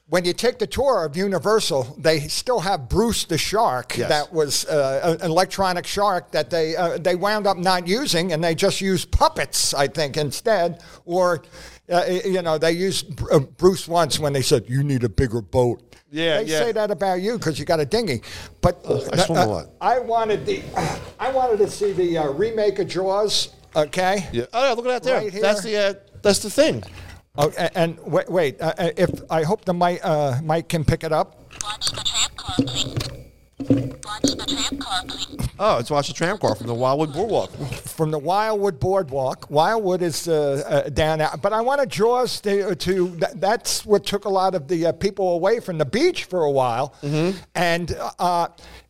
when 0.10 0.26
you 0.26 0.34
take 0.34 0.58
the 0.58 0.68
tour 0.68 1.06
of 1.06 1.16
Universal, 1.16 1.96
they 2.00 2.22
still 2.22 2.60
have 2.60 2.90
Bruce 2.90 3.26
the 3.26 3.38
Shark. 3.38 3.96
Yes. 3.96 4.10
That 4.10 4.34
was 4.34 4.66
uh, 4.66 5.18
an 5.20 5.26
electronic 5.26 5.86
shark 5.86 6.32
that 6.32 6.50
they 6.50 6.76
uh, 6.76 6.98
they 6.98 7.16
wound 7.16 7.46
up 7.46 7.58
not 7.58 7.88
using, 7.88 8.34
and 8.34 8.44
they 8.44 8.56
just 8.56 8.82
used 8.82 9.12
puppets, 9.12 9.74
I 9.74 9.88
think, 9.88 10.18
instead. 10.18 10.84
Or, 11.06 11.44
uh, 11.90 12.06
you 12.26 12.42
know, 12.42 12.58
they 12.58 12.72
used 12.72 13.22
uh, 13.32 13.40
Bruce 13.40 13.88
once 13.88 14.20
when 14.20 14.34
they 14.34 14.42
said, 14.42 14.66
"You 14.68 14.84
need 14.84 15.04
a 15.04 15.10
bigger 15.10 15.42
boat." 15.42 15.84
Yeah, 16.12 16.42
they 16.42 16.50
yeah. 16.50 16.60
say 16.60 16.72
that 16.72 16.90
about 16.90 17.22
you 17.22 17.38
because 17.38 17.60
you 17.60 17.66
got 17.66 17.80
a 17.80 17.86
dinghy. 17.86 18.24
But 18.62 18.84
I 19.14 19.18
swim 19.18 19.38
a 19.38 19.46
lot. 19.46 19.68
I 19.80 20.00
wanted 20.00 20.44
the, 20.44 20.64
I 21.20 21.32
wanted 21.32 21.58
to 21.60 21.70
see 21.70 21.94
the 21.94 22.18
uh, 22.18 22.32
remake 22.32 22.80
of 22.80 22.88
Jaws. 22.88 23.50
Okay. 23.76 24.28
Yeah. 24.34 24.46
Oh 24.54 24.66
yeah, 24.66 24.74
look 24.74 24.88
at 24.88 25.04
that 25.04 25.04
there. 25.04 25.22
Right 25.22 25.42
that's 25.42 25.62
the 25.62 25.78
uh, 25.78 25.94
that's 26.24 26.40
the 26.40 26.50
thing. 26.50 26.84
Oh, 27.42 27.54
a- 27.58 27.78
and 27.78 27.98
wait, 28.06 28.30
wait 28.30 28.62
uh, 28.62 28.74
uh, 28.78 28.90
if 28.98 29.10
I 29.30 29.44
hope 29.44 29.64
the 29.64 29.74
mic, 29.74 30.02
uh, 30.04 30.40
mic 30.44 30.68
can 30.68 30.84
pick 30.84 31.04
it 31.06 31.14
up. 31.14 31.38
Watch 31.64 31.90
the 31.92 32.04
tram 32.04 32.30
car, 32.36 32.56
please. 32.58 32.96
Watch 34.04 34.24
the 34.24 34.46
tram 34.70 34.80
car, 34.80 35.02
please. 35.08 35.48
Oh, 35.58 35.78
it's 35.78 35.90
watch 35.90 36.08
the 36.10 36.14
tram 36.14 36.38
car 36.38 36.54
from 36.56 36.68
the 36.68 36.74
Wildwood 36.74 37.14
Boardwalk. 37.14 37.52
From 37.88 38.12
the 38.12 38.20
Wildwood 38.20 38.80
Boardwalk. 38.80 39.50
Wildwood 39.50 40.02
is 40.02 40.28
uh, 40.28 40.64
uh, 40.68 40.90
down 40.90 41.22
out, 41.22 41.42
but 41.42 41.54
I 41.54 41.62
Jaws 41.86 42.42
to. 42.42 42.76
to 42.76 43.08
that, 43.18 43.40
that's 43.40 43.86
what 43.86 44.06
took 44.06 44.26
a 44.26 44.30
lot 44.30 44.54
of 44.54 44.68
the 44.68 44.88
uh, 44.88 44.92
people 44.92 45.34
away 45.36 45.62
from 45.62 45.78
the 45.78 45.86
beach 45.86 46.26
for 46.26 46.44
a 46.44 46.52
while. 46.52 46.94
And 47.56 47.98
uh, 48.20 48.48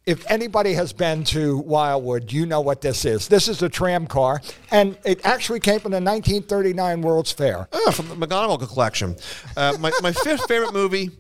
if 0.09 0.25
anybody 0.29 0.73
has 0.73 0.91
been 0.91 1.23
to 1.23 1.59
Wildwood, 1.59 2.31
you 2.31 2.47
know 2.47 2.61
what 2.61 2.81
this 2.81 3.05
is. 3.05 3.27
This 3.27 3.47
is 3.47 3.61
a 3.61 3.69
tram 3.69 4.07
car, 4.07 4.41
and 4.71 4.97
it 5.05 5.23
actually 5.23 5.59
came 5.59 5.79
from 5.79 5.91
the 5.91 6.01
1939 6.01 7.03
World's 7.03 7.31
Fair. 7.31 7.67
Oh, 7.71 7.91
from 7.91 8.09
the 8.09 8.15
McGonagall 8.15 8.67
collection. 8.67 9.15
Uh, 9.55 9.77
my, 9.79 9.91
my 10.01 10.11
fifth 10.11 10.45
favorite 10.47 10.73
movie. 10.73 11.11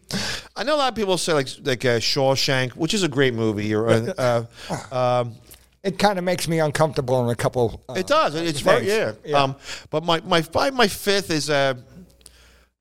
I 0.55 0.63
know 0.63 0.75
a 0.75 0.77
lot 0.77 0.89
of 0.89 0.95
people 0.95 1.19
say 1.19 1.33
like 1.33 1.47
like 1.63 1.85
uh, 1.85 1.99
Shawshank, 1.99 2.71
which 2.71 2.95
is 2.95 3.03
a 3.03 3.07
great 3.07 3.35
movie. 3.35 3.75
Or 3.75 3.89
uh, 3.89 4.45
uh, 4.91 4.95
um, 5.21 5.35
It 5.83 5.99
kind 5.99 6.17
of 6.17 6.25
makes 6.25 6.47
me 6.47 6.59
uncomfortable 6.59 7.23
in 7.23 7.29
a 7.29 7.35
couple. 7.35 7.83
Uh, 7.87 7.93
it 7.93 8.07
does. 8.07 8.33
It's 8.33 8.59
very 8.61 8.87
yeah. 8.87 9.11
Yeah. 9.23 9.43
Um, 9.43 9.55
but 9.91 10.03
my 10.03 10.19
my 10.21 10.41
five, 10.41 10.73
my 10.73 10.87
fifth 10.87 11.29
is 11.29 11.51
uh, 11.51 11.75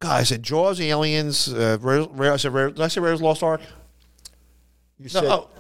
God. 0.01 0.21
I 0.21 0.23
said 0.23 0.43
Jaws, 0.43 0.81
Aliens. 0.81 1.53
Uh, 1.53 1.77
I 2.19 2.37
said 2.39 2.55
Rare, 2.55 2.71
did 2.71 2.81
I 2.81 2.89
say 2.89 3.03
Raiders 3.03 3.21
Lost 3.21 3.43
Ark? 3.43 3.61
you 4.99 5.05
No, 5.05 5.09
said, 5.09 5.25
oh, 5.25 5.51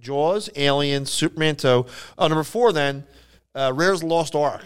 Jaws, 0.00 0.50
Aliens, 0.56 1.10
Superman 1.10 1.56
2. 1.56 1.86
Oh, 2.18 2.26
number 2.28 2.44
four 2.44 2.72
then, 2.72 3.04
uh, 3.54 3.72
Raiders 3.74 4.02
Lost 4.02 4.34
Ark. 4.34 4.62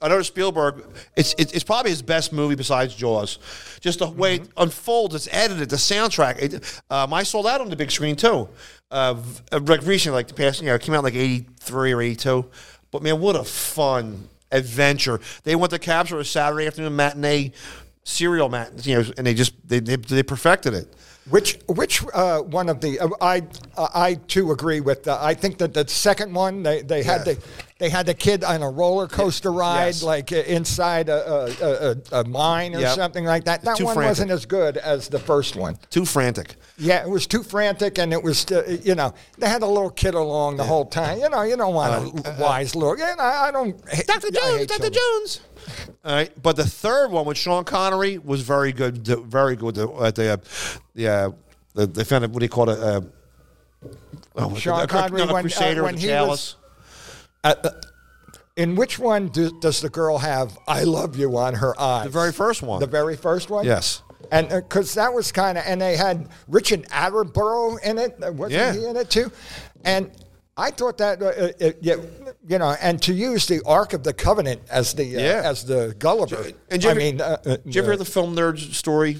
I 0.00 0.08
know 0.08 0.20
Spielberg. 0.22 0.84
It's 1.16 1.34
it, 1.34 1.54
it's 1.54 1.64
probably 1.64 1.90
his 1.90 2.02
best 2.02 2.32
movie 2.32 2.54
besides 2.54 2.94
Jaws. 2.94 3.38
Just 3.80 4.00
the 4.00 4.08
way 4.08 4.36
it 4.36 4.48
unfolds, 4.56 5.14
it's 5.14 5.28
edited, 5.30 5.70
the 5.70 5.76
soundtrack. 5.76 6.38
It, 6.38 6.82
um, 6.90 7.14
I 7.14 7.22
saw 7.22 7.42
that 7.44 7.60
on 7.60 7.70
the 7.70 7.76
big 7.76 7.90
screen 7.90 8.14
too. 8.14 8.48
Uh, 8.90 9.14
v- 9.14 9.42
uh, 9.52 9.60
like 9.60 9.82
recently, 9.86 10.16
like 10.16 10.28
the 10.28 10.34
past, 10.34 10.62
know, 10.62 10.74
it 10.74 10.82
came 10.82 10.94
out 10.94 11.02
like 11.02 11.14
eighty 11.14 11.46
three 11.60 11.92
or 11.92 12.02
eighty 12.02 12.16
two. 12.16 12.46
But 12.90 13.02
man, 13.02 13.20
what 13.20 13.36
a 13.36 13.44
fun 13.44 14.28
adventure! 14.52 15.18
They 15.44 15.56
went 15.56 15.70
to 15.70 15.78
capture 15.78 16.18
a 16.18 16.24
Saturday 16.24 16.66
afternoon 16.66 16.94
matinee 16.94 17.52
serial 18.04 18.48
mat, 18.48 18.86
you 18.86 18.96
know, 19.02 19.10
and 19.16 19.26
they 19.26 19.34
just 19.34 19.54
they 19.66 19.80
they, 19.80 19.96
they 19.96 20.22
perfected 20.22 20.74
it. 20.74 20.94
Which 21.28 21.58
which 21.66 22.04
uh, 22.14 22.40
one 22.42 22.68
of 22.68 22.80
the 22.80 23.00
uh, 23.00 23.08
I 23.20 23.42
uh, 23.76 23.88
I 23.92 24.14
too 24.14 24.52
agree 24.52 24.80
with. 24.80 25.08
Uh, 25.08 25.18
I 25.20 25.34
think 25.34 25.58
that 25.58 25.74
the 25.74 25.86
second 25.88 26.32
one 26.32 26.62
they, 26.62 26.82
they 26.82 27.02
had 27.02 27.26
Yeah. 27.26 27.34
the 27.34 27.42
they 27.78 27.88
had 27.90 28.06
the 28.06 28.14
kid 28.14 28.44
on 28.44 28.62
a 28.62 28.70
roller 28.70 29.08
coaster 29.08 29.50
ride 29.52 29.86
Yes. 29.86 30.02
like 30.04 30.30
uh, 30.32 30.36
inside 30.36 31.08
a, 31.08 31.46
a, 31.60 31.90
a, 32.16 32.20
a 32.20 32.24
mine 32.28 32.76
or 32.76 32.80
Yep. 32.80 32.94
something 32.94 33.24
like 33.24 33.44
that. 33.44 33.62
That 33.62 33.76
Too 33.76 33.86
one 33.86 33.94
frantic. 33.96 34.10
wasn't 34.10 34.30
as 34.30 34.46
good 34.46 34.76
as 34.76 35.08
the 35.08 35.18
first 35.18 35.56
one. 35.56 35.76
Too 35.90 36.04
frantic. 36.04 36.54
Yeah, 36.78 37.02
it 37.04 37.10
was 37.10 37.26
too 37.26 37.42
frantic, 37.42 37.98
and 37.98 38.12
it 38.12 38.22
was 38.22 38.46
uh, 38.52 38.78
you 38.84 38.94
know 38.94 39.12
they 39.36 39.48
had 39.48 39.62
a 39.62 39.66
little 39.66 39.90
kid 39.90 40.14
along 40.14 40.58
the 40.58 40.64
whole 40.64 40.86
time. 40.86 41.18
You 41.18 41.28
know 41.28 41.42
you 41.42 41.56
don't 41.56 41.74
want 41.74 42.24
a 42.24 42.36
wise 42.40 42.76
little. 42.76 42.96
You 42.96 43.04
know, 43.16 43.22
I 43.24 43.50
don't. 43.50 43.76
Dr. 44.06 44.30
Jones, 44.30 44.66
Dr. 44.66 44.90
Jones. 44.90 45.40
All 46.04 46.12
right, 46.14 46.30
but 46.42 46.56
the 46.56 46.64
third 46.66 47.10
one 47.10 47.24
with 47.26 47.36
Sean 47.36 47.64
Connery 47.64 48.18
was 48.18 48.42
very 48.42 48.72
good. 48.72 49.06
Very 49.06 49.56
good. 49.56 49.74
The, 49.76 49.88
uh, 49.88 50.10
the, 50.10 50.32
uh, 50.32 50.36
the, 50.94 51.08
uh, 51.08 51.30
the 51.74 51.86
they 51.86 52.04
found 52.04 52.24
it. 52.24 52.30
What 52.30 52.40
do 52.40 52.44
you 52.44 52.50
call 52.50 52.70
it? 52.70 52.78
Uh, 52.78 53.00
oh, 54.36 54.54
Sean 54.56 54.82
a, 54.82 54.86
Connery 54.86 55.18
no, 55.24 55.30
a 55.30 55.32
when- 55.32 55.36
uh, 55.36 55.42
Crusader 55.42 55.82
when 55.82 55.96
he 55.96 56.06
the 56.06 56.12
chalice. 56.12 56.56
In 58.56 58.74
which 58.74 58.98
one 58.98 59.28
do, 59.28 59.50
does 59.60 59.82
the 59.82 59.90
girl 59.90 60.16
have 60.16 60.56
"I 60.66 60.84
love 60.84 61.16
you" 61.16 61.36
on 61.36 61.54
her 61.54 61.78
eyes? 61.78 62.04
the 62.04 62.10
very 62.10 62.32
first 62.32 62.62
one. 62.62 62.80
The 62.80 62.86
very 62.86 63.14
first 63.16 63.50
one. 63.50 63.66
Yes. 63.66 64.02
And 64.32 64.48
because 64.48 64.94
that 64.94 65.12
was 65.12 65.30
kind 65.30 65.58
of, 65.58 65.64
and 65.66 65.80
they 65.80 65.94
had 65.96 66.28
Richard 66.48 66.84
Attenborough 66.88 67.80
in 67.82 67.98
it. 67.98 68.16
uh, 68.26 68.32
Wasn't 68.32 68.52
Yeah. 68.52 68.72
he 68.72 68.86
in 68.86 68.96
it 68.96 69.10
too? 69.10 69.30
And 69.84 70.10
I 70.58 70.70
thought 70.70 70.96
that, 70.98 71.20
uh, 71.22 71.26
uh, 71.66 71.72
yeah, 71.82 71.96
you 72.48 72.58
know, 72.58 72.74
and 72.80 73.00
to 73.02 73.12
use 73.12 73.46
the 73.46 73.60
Ark 73.66 73.92
of 73.92 74.02
the 74.04 74.14
Covenant 74.14 74.62
as 74.70 74.94
the 74.94 75.16
uh, 75.16 75.20
Yeah. 75.20 75.42
as 75.44 75.64
the 75.66 75.94
Gulliver. 75.98 76.36
And 76.70 76.80
did 76.80 76.84
you 76.84 76.88
I 76.88 76.92
ever- 76.92 77.00
mean, 77.00 77.20
uh, 77.20 77.36
uh, 77.44 77.56
Did 77.58 77.74
you 77.74 77.82
ever 77.82 77.90
hear 77.92 77.98
the 77.98 78.04
film 78.06 78.34
nerd 78.34 78.72
story? 78.74 79.18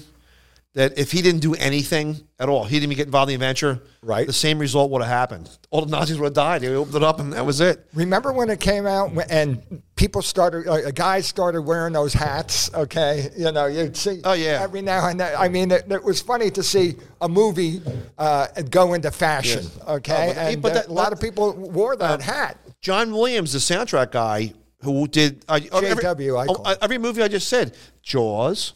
That 0.77 0.99
if 0.99 1.11
he 1.11 1.23
didn't 1.23 1.41
do 1.41 1.55
anything 1.55 2.17
at 2.37 2.49
all, 2.49 2.63
he 2.63 2.75
didn't 2.75 2.91
even 2.91 2.97
get 2.97 3.07
involved 3.07 3.31
in 3.31 3.39
the 3.39 3.45
adventure. 3.45 3.81
Right. 4.03 4.27
The 4.27 4.31
same 4.31 4.59
result 4.59 4.91
would 4.91 5.01
have 5.01 5.09
happened. 5.09 5.49
All 5.71 5.83
the 5.83 5.89
Nazis 5.89 6.19
would 6.19 6.27
have 6.27 6.33
died. 6.35 6.61
They 6.61 6.67
opened 6.67 6.97
it 6.97 7.03
up, 7.03 7.19
and 7.19 7.33
that 7.33 7.43
was 7.43 7.61
it. 7.61 7.83
Remember 7.95 8.31
when 8.31 8.51
it 8.51 8.59
came 8.59 8.85
out 8.85 9.11
and 9.31 9.81
people 9.95 10.21
started, 10.21 10.67
uh, 10.67 10.91
guys 10.91 11.25
started 11.25 11.63
wearing 11.63 11.93
those 11.93 12.13
hats? 12.13 12.71
Okay, 12.75 13.31
you 13.35 13.51
know, 13.51 13.65
you'd 13.65 13.97
see. 13.97 14.21
Oh, 14.23 14.33
yeah. 14.33 14.59
Every 14.61 14.83
now 14.83 15.07
and 15.07 15.19
then. 15.19 15.35
I 15.35 15.47
mean, 15.49 15.71
it, 15.71 15.91
it 15.91 16.03
was 16.03 16.21
funny 16.21 16.51
to 16.51 16.61
see 16.61 16.93
a 17.21 17.27
movie 17.27 17.81
uh, 18.19 18.45
go 18.69 18.93
into 18.93 19.09
fashion. 19.09 19.63
Yes. 19.63 19.79
Okay, 19.87 20.29
Oh, 20.29 20.33
but- 20.35 20.37
and 20.37 20.61
but 20.61 20.71
uh, 20.73 20.75
that- 20.75 20.87
a 20.89 20.93
lot 20.93 21.11
of 21.11 21.19
people 21.19 21.53
wore 21.53 21.95
that 21.95 22.21
hat. 22.21 22.59
John 22.81 23.13
Williams, 23.13 23.53
the 23.53 23.57
soundtrack 23.57 24.11
guy 24.11 24.53
who 24.83 25.07
did 25.07 25.43
uh, 25.49 25.59
every, 25.73 26.03
JW, 26.03 26.39
I 26.39 26.45
oh, 26.47 26.53
call 26.53 26.75
every 26.83 26.99
movie 26.99 27.23
I 27.23 27.29
just 27.29 27.47
said, 27.47 27.75
Jaws. 28.03 28.73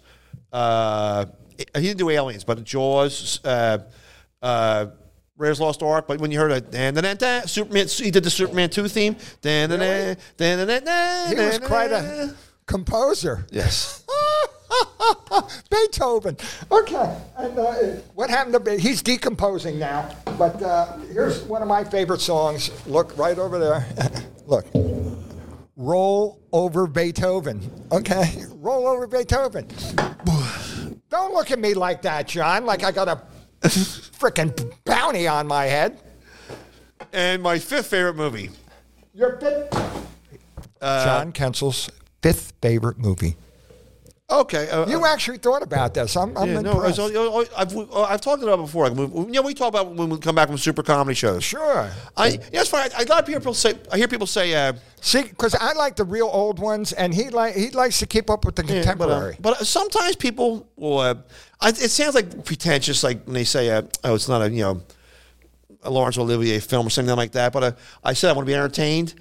Uh, 0.51 1.25
he 1.75 1.81
didn't 1.81 1.97
do 1.97 2.09
Aliens, 2.09 2.43
but 2.43 2.63
Jaws, 2.63 3.39
uh, 3.45 3.79
uh, 4.41 4.87
Raiders 5.37 5.59
Lost 5.59 5.81
Ark. 5.83 6.07
But 6.07 6.19
when 6.19 6.31
you 6.31 6.39
heard 6.39 6.51
it, 6.51 6.71
dan 6.71 6.93
dan 6.93 7.17
dan, 7.17 7.47
Superman, 7.47 7.87
he 7.87 8.11
did 8.11 8.23
the 8.23 8.29
Superman 8.29 8.69
two 8.69 8.87
theme. 8.87 9.15
Dan 9.41 9.69
dan 9.69 9.79
dan 9.79 10.17
dan 10.37 10.67
dan 10.67 10.83
dan. 10.83 11.27
He 11.29 11.35
was 11.35 11.59
quite 11.59 11.91
a 11.91 12.35
composer. 12.65 13.45
yes. 13.51 14.03
Beethoven. 15.69 16.37
Okay. 16.71 17.17
And 17.37 17.59
uh, 17.59 17.73
what 18.15 18.29
happened 18.29 18.53
to 18.53 18.59
Be- 18.59 18.77
He's 18.77 19.01
decomposing 19.01 19.77
now. 19.79 20.09
But 20.37 20.61
uh, 20.61 20.97
here's 21.13 21.41
one 21.43 21.61
of 21.61 21.67
my 21.67 21.83
favorite 21.83 22.21
songs. 22.21 22.71
Look 22.87 23.17
right 23.17 23.37
over 23.37 23.59
there. 23.59 23.85
Look. 24.45 24.65
Roll 25.75 26.39
over 26.53 26.87
Beethoven. 26.87 27.69
Okay. 27.91 28.43
Roll 28.55 28.87
over 28.87 29.07
Beethoven. 29.07 29.67
Don't 31.11 31.33
look 31.33 31.51
at 31.51 31.59
me 31.59 31.73
like 31.73 32.01
that, 32.03 32.27
John. 32.27 32.65
Like 32.65 32.83
I 32.83 32.91
got 32.91 33.07
a 33.09 33.21
freaking 33.67 34.73
bounty 34.85 35.27
on 35.27 35.45
my 35.45 35.65
head. 35.65 35.99
And 37.13 37.43
my 37.43 37.59
fifth 37.59 37.87
favorite 37.87 38.15
movie. 38.15 38.49
Your 39.13 39.37
fifth. 39.37 39.75
Uh, 40.79 41.05
John 41.05 41.33
Kensil's 41.33 41.89
fifth 42.23 42.53
favorite 42.61 42.97
movie. 42.97 43.35
Okay. 44.31 44.69
Uh, 44.69 44.87
You 44.87 45.05
actually 45.05 45.37
thought 45.37 45.61
about 45.61 45.93
this. 45.93 46.15
I'm, 46.15 46.35
I'm 46.37 46.47
yeah, 46.47 46.61
no, 46.61 46.71
impressed. 46.75 46.99
oh, 46.99 47.45
I've, 47.57 47.75
oh, 47.75 48.03
I've 48.03 48.21
talked 48.21 48.41
about 48.43 48.59
it 48.59 48.61
before. 48.63 48.89
Like, 48.89 48.97
we- 49.13 49.25
you 49.25 49.31
know, 49.33 49.41
we 49.41 49.53
talk 49.53 49.67
about 49.69 49.93
when 49.93 50.09
we 50.09 50.17
come 50.17 50.35
back 50.35 50.47
from 50.47 50.57
super 50.57 50.83
comedy 50.83 51.15
shows. 51.15 51.43
Sure. 51.43 51.89
I, 52.15 52.39
yeah, 52.53 52.63
fine. 52.63 52.89
I, 52.97 53.03
a 53.03 53.05
lot 53.05 53.19
of 53.19 53.25
people 53.25 53.53
say. 53.53 53.73
I 53.91 53.97
hear 53.97 54.07
people 54.07 54.27
say, 54.27 54.53
uh, 54.55 54.73
See, 55.03 55.23
because 55.23 55.55
I 55.55 55.73
like 55.73 55.95
the 55.95 56.03
real 56.03 56.29
old 56.31 56.59
ones, 56.59 56.93
and 56.93 57.11
he 57.13 57.29
like 57.31 57.55
he 57.55 57.71
likes 57.71 57.97
to 57.99 58.05
keep 58.05 58.29
up 58.29 58.45
with 58.45 58.55
the 58.55 58.63
Yeah, 58.63 58.81
contemporary. 58.83 59.35
But, 59.39 59.53
uh, 59.53 59.55
but 59.59 59.67
sometimes 59.67 60.15
people 60.15 60.69
will. 60.75 60.99
Uh, 60.99 61.15
I, 61.59 61.69
it 61.69 61.75
sounds 61.91 62.13
like 62.15 62.45
pretentious, 62.45 63.03
like 63.03 63.23
when 63.25 63.33
they 63.33 63.43
say, 63.43 63.71
uh, 63.71 63.81
"Oh, 64.03 64.13
it's 64.15 64.29
not 64.29 64.41
a 64.43 64.49
you 64.51 64.61
know." 64.63 64.81
A 65.83 65.89
Laurence 65.89 66.15
Olivier 66.19 66.59
film 66.59 66.85
or 66.85 66.89
something 66.91 67.15
like 67.15 67.31
that, 67.31 67.51
but 67.51 67.63
uh, 67.63 67.71
I 68.03 68.13
said 68.13 68.29
I 68.29 68.33
want 68.33 68.45
to 68.45 68.51
be 68.51 68.53
entertained. 68.53 69.15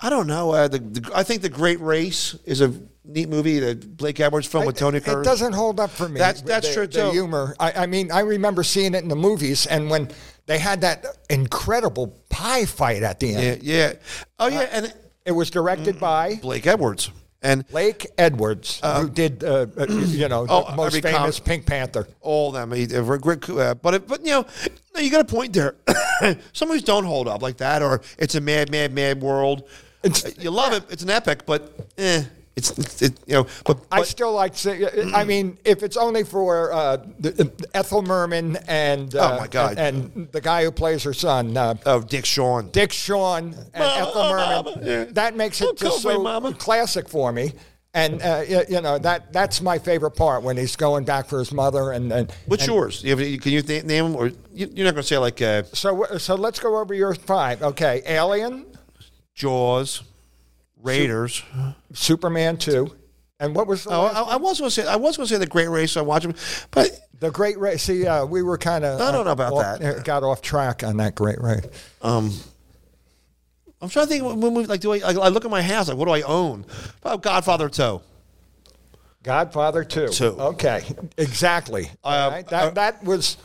I 0.00 0.08
don't 0.08 0.26
know. 0.26 0.50
Uh, 0.50 0.66
the, 0.66 0.78
the, 0.78 1.10
I 1.14 1.22
think 1.22 1.42
The 1.42 1.50
Great 1.50 1.78
Race 1.78 2.34
is 2.46 2.62
a 2.62 2.72
neat 3.06 3.28
movie. 3.28 3.58
The 3.60 3.74
Blake 3.74 4.20
Edwards 4.20 4.46
film 4.46 4.66
with 4.66 4.76
Tony 4.76 4.98
it, 4.98 5.04
Curtis. 5.04 5.26
it 5.26 5.30
doesn't 5.30 5.52
hold 5.52 5.80
up 5.80 5.90
for 5.90 6.08
me. 6.08 6.18
That's- 6.18 6.42
that's 6.42 6.68
the, 6.68 6.74
true, 6.74 6.86
The 6.86 7.02
too. 7.06 7.10
humor. 7.12 7.56
I, 7.60 7.72
I 7.72 7.86
mean, 7.86 8.10
I 8.12 8.20
remember 8.20 8.62
seeing 8.62 8.94
it 8.94 9.02
in 9.02 9.08
the 9.08 9.16
movies, 9.16 9.66
and 9.66 9.88
when 9.90 10.08
they 10.46 10.58
had 10.58 10.80
that 10.82 11.04
incredible 11.30 12.08
pie 12.30 12.64
fight 12.66 13.02
at 13.02 13.20
the 13.20 13.34
end, 13.34 13.62
yeah. 13.62 13.94
Oh 14.38 14.48
yeah, 14.48 14.68
and 14.72 14.92
it 15.24 15.32
was 15.32 15.50
directed 15.50 15.98
by 15.98 16.36
Blake 16.36 16.66
Edwards 16.66 17.10
and 17.42 17.66
Blake 17.68 18.06
Edwards, 18.18 18.80
who 18.84 19.08
did 19.10 19.44
uh, 19.44 19.66
uh, 19.78 19.86
you 19.88 20.28
know 20.28 20.46
Oh, 20.48 20.70
the 20.70 20.76
most 20.76 21.00
famous 21.02 21.38
Pink 21.40 21.66
Panther. 21.66 22.06
all 22.20 22.48
of 22.48 22.54
them. 22.54 22.72
He- 22.72 22.86
uh, 22.94 23.74
but 23.74 23.94
it, 23.94 24.06
but 24.08 24.20
you 24.24 24.30
know, 24.32 24.46
no, 24.94 25.00
you 25.00 25.10
got 25.10 25.20
a 25.20 25.24
point 25.24 25.52
there. 25.52 25.74
Some 26.52 26.68
movies 26.68 26.82
don't 26.84 27.04
hold 27.04 27.28
up 27.28 27.42
like 27.42 27.58
that, 27.58 27.82
or 27.82 28.00
it's 28.18 28.34
a 28.36 28.40
mad, 28.40 28.70
mad, 28.70 28.92
mad 28.92 29.20
world. 29.20 29.68
It's- 30.02 30.38
you 30.38 30.50
love 30.50 30.72
it. 30.72 30.84
It's 30.90 31.02
an 31.02 31.10
epic, 31.10 31.44
but 31.46 31.74
eh, 31.98 32.22
it's, 32.56 32.70
it's 32.78 33.02
it, 33.02 33.20
you 33.26 33.34
know. 33.34 33.46
But, 33.64 33.80
I 33.92 34.02
still 34.02 34.32
like. 34.32 34.54
to- 34.56 35.12
I 35.14 35.24
mean, 35.24 35.58
if 35.64 35.82
it's 35.82 35.96
only 35.96 36.24
for 36.24 36.72
uh, 36.72 36.96
the, 37.20 37.52
Ethel 37.74 38.02
Merman 38.02 38.56
and 38.66 39.14
uh, 39.14 39.34
Oh, 39.34 39.40
my 39.40 39.46
God. 39.46 39.78
and, 39.78 40.10
and 40.14 40.32
the 40.32 40.40
guy 40.40 40.64
who 40.64 40.70
plays 40.72 41.02
her 41.02 41.12
son, 41.12 41.56
uh, 41.56 41.74
oh, 41.84 42.00
Dick 42.00 42.24
Shawn. 42.24 42.70
Dick 42.70 42.92
Shawn 42.92 43.54
and 43.74 43.74
Mama, 43.74 44.08
Ethel 44.08 44.22
oh, 44.22 44.62
Merman. 44.64 44.86
Yeah. 44.86 45.04
That 45.12 45.36
makes 45.36 45.60
Oh, 45.60 45.68
it 45.68 45.76
just 45.76 46.02
so 46.02 46.52
classic 46.54 47.08
for 47.08 47.30
me. 47.30 47.52
And 47.92 48.20
uh, 48.20 48.42
you 48.68 48.82
know 48.82 48.98
that 48.98 49.32
that's 49.32 49.62
my 49.62 49.78
favorite 49.78 50.10
part 50.10 50.42
when 50.42 50.58
he's 50.58 50.76
going 50.76 51.04
back 51.06 51.28
for 51.28 51.38
his 51.38 51.50
mother. 51.50 51.92
And, 51.92 52.12
and 52.12 52.30
What's 52.44 52.64
and 52.64 52.74
yours? 52.74 53.02
You 53.02 53.16
have, 53.16 53.40
can 53.40 53.52
you 53.52 53.62
th- 53.62 53.84
name 53.84 54.12
them, 54.12 54.16
or 54.16 54.26
you, 54.52 54.70
you're 54.74 54.84
not 54.84 54.92
going 54.92 54.96
to 54.96 55.02
say 55.02 55.16
like 55.16 55.40
uh, 55.40 55.62
So 55.72 56.04
so 56.18 56.34
let's 56.34 56.60
go 56.60 56.76
over 56.76 56.92
your 56.92 57.14
five. 57.14 57.62
Okay, 57.62 58.02
Alien, 58.04 58.66
Jaws, 59.34 60.02
Raiders? 60.82 61.42
Superman 61.92 62.56
two, 62.56 62.94
and 63.40 63.54
what 63.54 63.66
was 63.66 63.86
Oh, 63.86 64.06
I, 64.06 64.34
I 64.34 64.36
was 64.36 64.58
going 64.58 64.68
to 64.68 64.74
say 64.74 64.86
I 64.86 64.96
was 64.96 65.16
going 65.16 65.26
to 65.26 65.34
say 65.34 65.38
the 65.38 65.46
Great 65.46 65.68
Race. 65.68 65.96
I 65.96 66.02
watch 66.02 66.22
them, 66.22 66.34
but 66.70 66.90
the 67.18 67.30
Great 67.30 67.58
Race? 67.58 67.82
See, 67.82 68.06
uh, 68.06 68.24
we 68.26 68.42
were 68.42 68.58
kind 68.58 68.84
of 68.84 69.00
I 69.00 69.10
don't 69.12 69.24
know 69.24 69.32
about 69.32 69.80
that. 69.80 70.04
Got 70.04 70.22
off 70.22 70.42
track 70.42 70.82
on 70.84 70.98
that 70.98 71.14
Great 71.14 71.40
Race. 71.40 71.64
um, 72.02 72.32
I'm 73.80 73.88
trying 73.90 74.06
to 74.06 74.10
think. 74.10 74.24
When 74.24 74.54
we, 74.54 74.64
like, 74.66 74.80
do 74.80 74.92
I, 74.92 74.98
I 75.00 75.28
look 75.28 75.44
at 75.44 75.50
my 75.50 75.60
house? 75.62 75.88
Like, 75.88 75.98
what 75.98 76.06
do 76.06 76.12
I 76.12 76.22
own? 76.22 76.64
Oh, 77.04 77.18
Godfather 77.18 77.68
Two. 77.68 78.00
Godfather 79.22 79.82
two. 79.82 80.06
Two. 80.08 80.36
Okay, 80.38 80.82
exactly. 81.18 81.90
Uh, 82.04 82.28
right, 82.32 82.48
That 82.48 82.62
uh, 82.62 82.70
that 82.70 83.02
was 83.04 83.36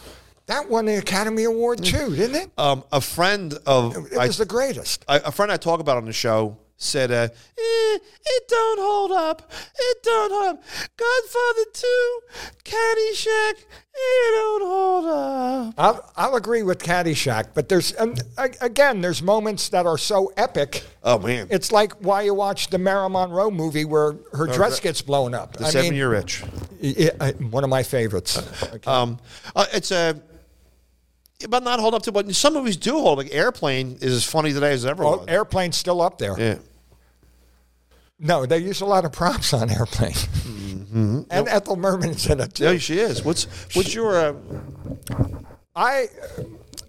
that 0.45 0.69
won 0.69 0.85
the 0.85 0.97
Academy 0.99 1.43
Award 1.45 1.83
too, 1.83 2.15
didn't 2.15 2.35
it? 2.35 2.51
Um, 2.57 2.83
a 2.91 3.01
friend 3.01 3.57
of 3.65 4.11
It 4.11 4.17
I- 4.17 4.27
was 4.27 4.37
the 4.37 4.45
greatest. 4.45 5.03
I, 5.07 5.17
a 5.17 5.31
friend 5.31 5.51
I 5.51 5.57
talk 5.57 5.79
about 5.79 5.97
on 5.97 6.05
the 6.05 6.13
show 6.13 6.57
said, 6.81 7.11
uh, 7.11 7.27
eh, 7.57 7.97
"It 8.25 8.47
don't 8.47 8.79
hold 8.79 9.11
up. 9.11 9.51
It 9.77 9.97
don't 10.03 10.31
hold 10.31 10.55
up. 10.55 10.63
Godfather 10.97 11.69
Two, 11.73 12.19
Caddyshack, 12.63 13.53
it 13.93 14.31
don't 14.33 14.61
hold 14.63 15.05
up." 15.05 15.73
I'll, 15.77 16.11
I'll 16.17 16.35
agree 16.35 16.63
with 16.63 16.79
Caddyshack, 16.79 17.49
but 17.53 17.69
there's 17.69 17.93
um, 17.99 18.15
again, 18.61 19.01
there's 19.01 19.21
moments 19.21 19.69
that 19.69 19.85
are 19.85 19.97
so 19.97 20.31
epic. 20.37 20.83
Oh 21.03 21.19
man, 21.19 21.47
It's 21.51 21.71
like 21.71 21.93
why 22.03 22.23
you 22.23 22.33
watch 22.33 22.67
the 22.69 22.77
Marilyn 22.77 23.11
Monroe 23.13 23.51
movie 23.51 23.85
where 23.85 24.15
her 24.33 24.47
dress 24.47 24.79
gets 24.79 25.01
blown 25.01 25.33
up. 25.33 25.53
the 25.57 25.65
I 25.65 25.69
Seven 25.69 25.89
mean, 25.91 25.97
Year 25.97 26.13
Itch. 26.15 26.43
it- 26.79 27.15
I- 27.21 27.31
one 27.31 27.63
of 27.63 27.69
my 27.69 27.83
favorites. 27.83 28.37
Okay. 28.63 28.79
Um, 28.91 29.19
uh, 29.55 29.65
it's 29.73 29.91
a. 29.91 30.19
but 31.49 31.63
not 31.63 31.79
hold 31.79 31.93
up 31.93 32.01
to. 32.03 32.11
But 32.11 32.33
some 32.35 32.53
movies 32.53 32.77
do 32.77 32.93
hold. 32.93 33.17
Like 33.19 33.33
Airplane 33.33 33.97
is 34.01 34.13
as 34.13 34.23
funny 34.25 34.51
today 34.53 34.73
as 34.73 34.85
ever 34.85 35.03
well, 35.03 35.19
was. 35.19 35.27
Airplane's 35.27 35.77
still 35.77 36.01
up 36.01 36.17
there. 36.17 36.35
yeah. 36.39 36.55
No, 38.21 38.45
they 38.45 38.59
use 38.59 38.81
a 38.81 38.85
lot 38.85 39.03
of 39.03 39.11
props 39.11 39.53
on 39.53 39.69
airplane. 39.69 40.13
And 40.93 41.47
Ethel 41.47 41.77
Merman's 41.77 42.29
in 42.29 42.41
it 42.41 42.53
too. 42.55 42.65
Yeah, 42.65 42.77
she 42.77 42.99
is. 42.99 43.23
What's 43.23 43.45
what's 43.73 43.93
your? 43.93 44.13
Uh, 44.13 44.33
I 45.73 46.07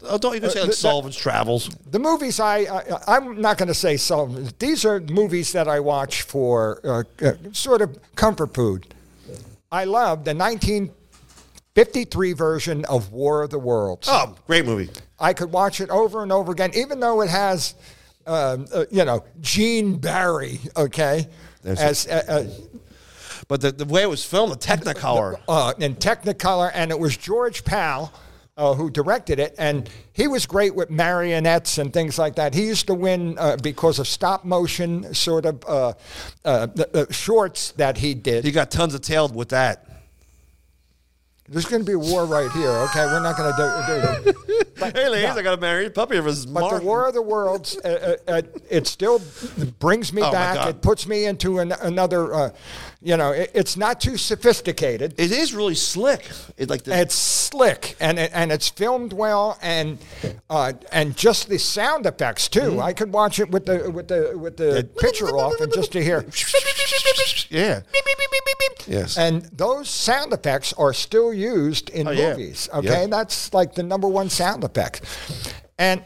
oh, 0.03 0.19
don't 0.19 0.35
you 0.35 0.41
can 0.41 0.51
say 0.51 0.61
like 0.61 0.71
the- 0.71 0.77
Sullivan's 0.77 1.17
Travels? 1.17 1.69
the 1.89 2.01
movies 2.01 2.41
I, 2.41 2.59
I 2.59 2.83
I'm 3.07 3.41
not 3.41 3.59
going 3.59 3.69
to 3.69 3.75
say 3.75 3.97
some. 3.97 4.49
These 4.59 4.85
are 4.85 4.99
movies 4.99 5.53
that 5.53 5.69
I 5.69 5.79
watch 5.79 6.23
for 6.23 6.81
uh, 6.83 7.05
uh, 7.25 7.35
sort 7.53 7.81
of 7.81 7.97
comfort 8.17 8.55
food. 8.55 8.93
I 9.71 9.85
love 9.85 10.25
the 10.25 10.35
1953 10.35 12.33
version 12.33 12.85
of 12.87 13.13
War 13.13 13.45
of 13.45 13.51
the 13.51 13.59
Worlds. 13.61 14.09
Oh, 14.11 14.35
great 14.49 14.67
movie. 14.67 14.91
I 15.21 15.33
could 15.33 15.53
watch 15.53 15.81
it 15.81 15.91
over 15.91 16.25
and 16.25 16.33
over 16.33 16.51
again, 16.51 16.73
even 16.75 16.99
though 16.99 17.21
it 17.23 17.31
has, 17.31 17.75
um, 18.27 18.67
uh, 18.73 18.85
you 18.91 19.05
know, 19.05 19.25
Gene 19.41 19.97
Barry. 19.97 20.61
Okay, 20.77 21.29
There's 21.63 21.81
as 21.81 22.07
uh, 22.07 22.51
But 23.49 23.61
the, 23.61 23.73
the 23.73 23.85
way 23.85 24.03
it 24.03 24.09
was 24.09 24.25
filmed, 24.25 24.53
the 24.53 24.57
Technicolor. 24.57 25.41
uh, 25.49 25.75
in 25.79 25.97
Technicolor, 25.97 26.71
and 26.75 26.91
it 26.91 26.99
was 26.99 27.17
George 27.17 27.65
Pal. 27.65 28.13
Uh, 28.55 28.75
who 28.75 28.91
directed 28.91 29.39
it? 29.39 29.55
And 29.57 29.89
he 30.13 30.29
was 30.29 30.45
great 30.45 30.75
with 30.75 30.91
marionettes 30.91 31.79
and 31.79 31.91
things 31.91 32.19
like 32.19 32.35
that. 32.35 32.53
He 32.53 32.67
used 32.67 32.87
to 32.89 32.95
win 32.95 33.39
uh, 33.39 33.57
because 33.57 33.99
of 33.99 34.07
stop 34.07 34.45
motion 34.45 35.15
sort 35.15 35.47
of 35.47 35.65
uh, 35.67 35.95
uh, 36.45 36.67
the, 36.67 37.07
uh, 37.09 37.11
shorts 37.11 37.73
that 37.73 37.97
he 37.97 38.13
did. 38.13 38.45
He 38.45 38.53
got 38.53 38.71
tons 38.71 38.95
of 38.95 39.01
tail 39.01 39.27
with 39.29 39.49
that. 39.49 39.92
There's 41.53 41.67
going 41.67 41.83
to 41.83 41.87
be 41.87 41.93
a 41.93 41.99
war 41.99 42.25
right 42.25 42.51
here. 42.53 42.71
Okay, 42.71 43.05
we're 43.05 43.21
not 43.21 43.37
going 43.37 43.53
to 43.53 44.25
do, 44.25 44.25
do 44.25 44.31
it. 44.31 44.71
But, 44.81 44.97
Hey, 44.97 45.09
ladies, 45.11 45.35
no. 45.35 45.41
I 45.41 45.43
got 45.43 45.59
a 45.59 45.61
married 45.61 45.95
puppy 45.95 46.17
of 46.17 46.25
his 46.25 46.47
But 46.47 46.79
the 46.79 46.85
War 46.85 47.07
of 47.07 47.13
the 47.15 47.21
Worlds, 47.21 47.77
uh, 47.85 48.17
uh, 48.27 48.31
uh, 48.31 48.43
it 48.71 48.87
still 48.87 49.21
brings 49.79 50.15
me 50.15 50.23
Oh, 50.23 50.33
back. 50.33 50.67
It 50.67 50.81
puts 50.81 51.07
me 51.07 51.27
into 51.27 51.59
an, 51.59 51.73
another. 51.73 52.53
You 53.05 53.17
know, 53.17 53.33
it, 53.33 53.51
it's 53.53 53.77
not 53.77 54.01
too 54.01 54.17
sophisticated. 54.17 55.15
It 55.19 55.33
is 55.33 55.53
really 55.53 55.75
slick. 55.75 56.31
It 56.57 56.71
like 56.71 56.85
the, 56.85 57.01
It's 57.01 57.15
slick 57.17 57.97
and 57.99 58.17
it, 58.19 58.31
and 58.33 58.53
it's 58.53 58.69
filmed 58.69 59.13
well 59.13 59.59
and 59.61 59.99
uh, 60.49 60.75
and 60.93 61.17
just 61.17 61.49
the 61.49 61.59
sound 61.59 62.07
effects 62.07 62.49
too. 62.49 62.61
Mm-hmm. 62.61 62.81
I 62.81 62.93
could 62.93 63.13
watch 63.13 63.41
it 63.41 63.51
with 63.51 63.67
the 63.67 63.91
with 63.91 64.07
the 64.07 64.39
with 64.39 64.57
the 64.57 64.89
picture 65.01 65.27
off 65.37 65.61
and 65.61 65.73
just 65.73 65.91
to 65.93 66.03
hear. 66.03 66.25
yeah. 67.51 67.81
Yes. 68.87 69.19
And 69.19 69.43
those 69.57 69.89
sound 69.89 70.33
effects 70.33 70.73
are 70.75 70.93
still 70.93 71.33
used 71.33 71.91
in 71.91 72.07
Oh, 72.09 72.11
yeah. 72.13 72.31
movies. 72.31 72.69
Okay, 72.73 73.03
Yeah. 73.03 73.07
that's 73.09 73.53
like 73.53 73.75
the 73.75 73.83
number 73.83 74.09
one 74.09 74.29
sound 74.31 74.65
effect. 74.65 75.03
And 75.79 76.03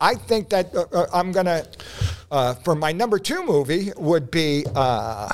I 0.00 0.14
think 0.14 0.48
that 0.50 0.74
uh, 0.74 0.84
uh, 0.92 1.06
I'm 1.12 1.30
gonna 1.32 1.64
uh, 2.30 2.54
for 2.54 2.74
my 2.74 2.90
number 2.92 3.18
two 3.18 3.44
movie 3.44 3.92
would 3.96 4.30
be 4.30 4.64
uh, 4.74 5.28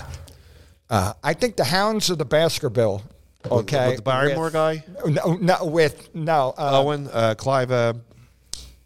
uh, 0.90 1.12
I 1.22 1.34
think 1.34 1.56
the 1.56 1.64
Hounds 1.64 2.10
of 2.10 2.18
the 2.18 2.24
Baskerville. 2.24 3.02
Okay, 3.50 3.88
with 3.88 3.96
the 3.96 4.02
Barrymore 4.02 4.44
with- 4.44 4.52
guy? 4.52 4.84
No, 5.06 5.34
no, 5.34 5.64
with 5.64 6.14
no. 6.14 6.54
Uh, 6.58 6.82
Owen, 6.82 7.08
uh, 7.12 7.34
Clive. 7.36 7.70
Uh, 7.70 7.94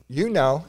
you 0.08 0.28
know. 0.28 0.64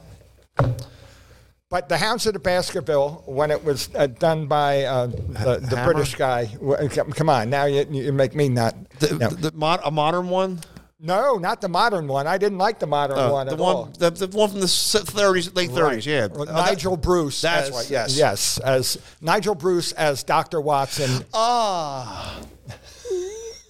But 1.68 1.88
the 1.88 1.96
Hounds 1.96 2.26
of 2.26 2.34
the 2.34 2.38
Baskerville, 2.38 3.22
when 3.24 3.50
it 3.50 3.64
was 3.64 3.88
uh, 3.94 4.06
done 4.06 4.46
by 4.46 4.82
uh, 4.82 5.06
the, 5.06 5.58
the 5.58 5.80
British 5.84 6.14
guy, 6.14 6.50
come 6.90 7.12
come 7.12 7.30
on, 7.30 7.48
now 7.48 7.64
you, 7.64 7.86
you 7.90 8.12
make 8.12 8.34
me 8.34 8.50
not. 8.50 8.74
the, 8.98 9.16
no. 9.16 9.28
the, 9.30 9.52
mod, 9.52 9.80
a 9.82 9.90
modern 9.90 10.28
one. 10.28 10.60
No, 11.04 11.34
not 11.36 11.60
the 11.60 11.68
modern 11.68 12.06
one. 12.06 12.28
I 12.28 12.38
didn't 12.38 12.58
like 12.58 12.78
the 12.78 12.86
modern 12.86 13.18
Uh, 13.18 13.30
one 13.32 13.46
the 13.48 13.54
at 13.54 13.58
one, 13.58 13.74
all. 13.76 13.84
the, 13.98 14.10
the 14.10 14.28
one 14.28 14.50
from 14.50 14.60
the 14.60 14.68
thirties, 14.68 15.52
late 15.52 15.72
thirties. 15.72 16.06
Yeah, 16.06 16.28
Well, 16.30 16.42
Uh, 16.42 16.44
that- 16.44 16.66
Nigel 16.70 16.96
Bruce. 16.96 17.40
That's 17.40 17.70
as- 17.70 17.74
right. 17.74 17.90
Yes. 17.90 18.16
Yes, 18.16 18.58
as 18.58 18.98
Nigel 19.20 19.56
Bruce 19.56 19.90
as 19.92 20.22
Dr. 20.22 20.60
Watson. 20.60 21.24
Ah, 21.34 22.40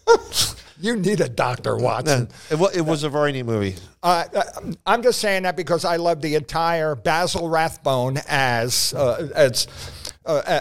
You 0.78 0.96
need 0.96 1.20
a 1.20 1.28
Dr. 1.28 1.76
Watson. 1.76 2.28
it, 2.50 2.56
wa- 2.58 2.70
it 2.74 2.80
was 2.80 3.04
a 3.04 3.08
very 3.08 3.30
neat 3.30 3.44
movie. 3.44 3.76
Uh, 4.02 4.24
uh, 4.34 4.42
I'm 4.84 5.00
just 5.02 5.20
saying 5.20 5.44
that 5.44 5.56
because 5.56 5.84
I 5.84 5.94
love 5.96 6.20
the 6.20 6.34
entire 6.34 6.96
Basil 6.96 7.48
Rathbone 7.48 8.18
as 8.28 8.92
uh, 8.92 9.28
as 9.34 9.68
uh, 10.24 10.42
uh, 10.46 10.60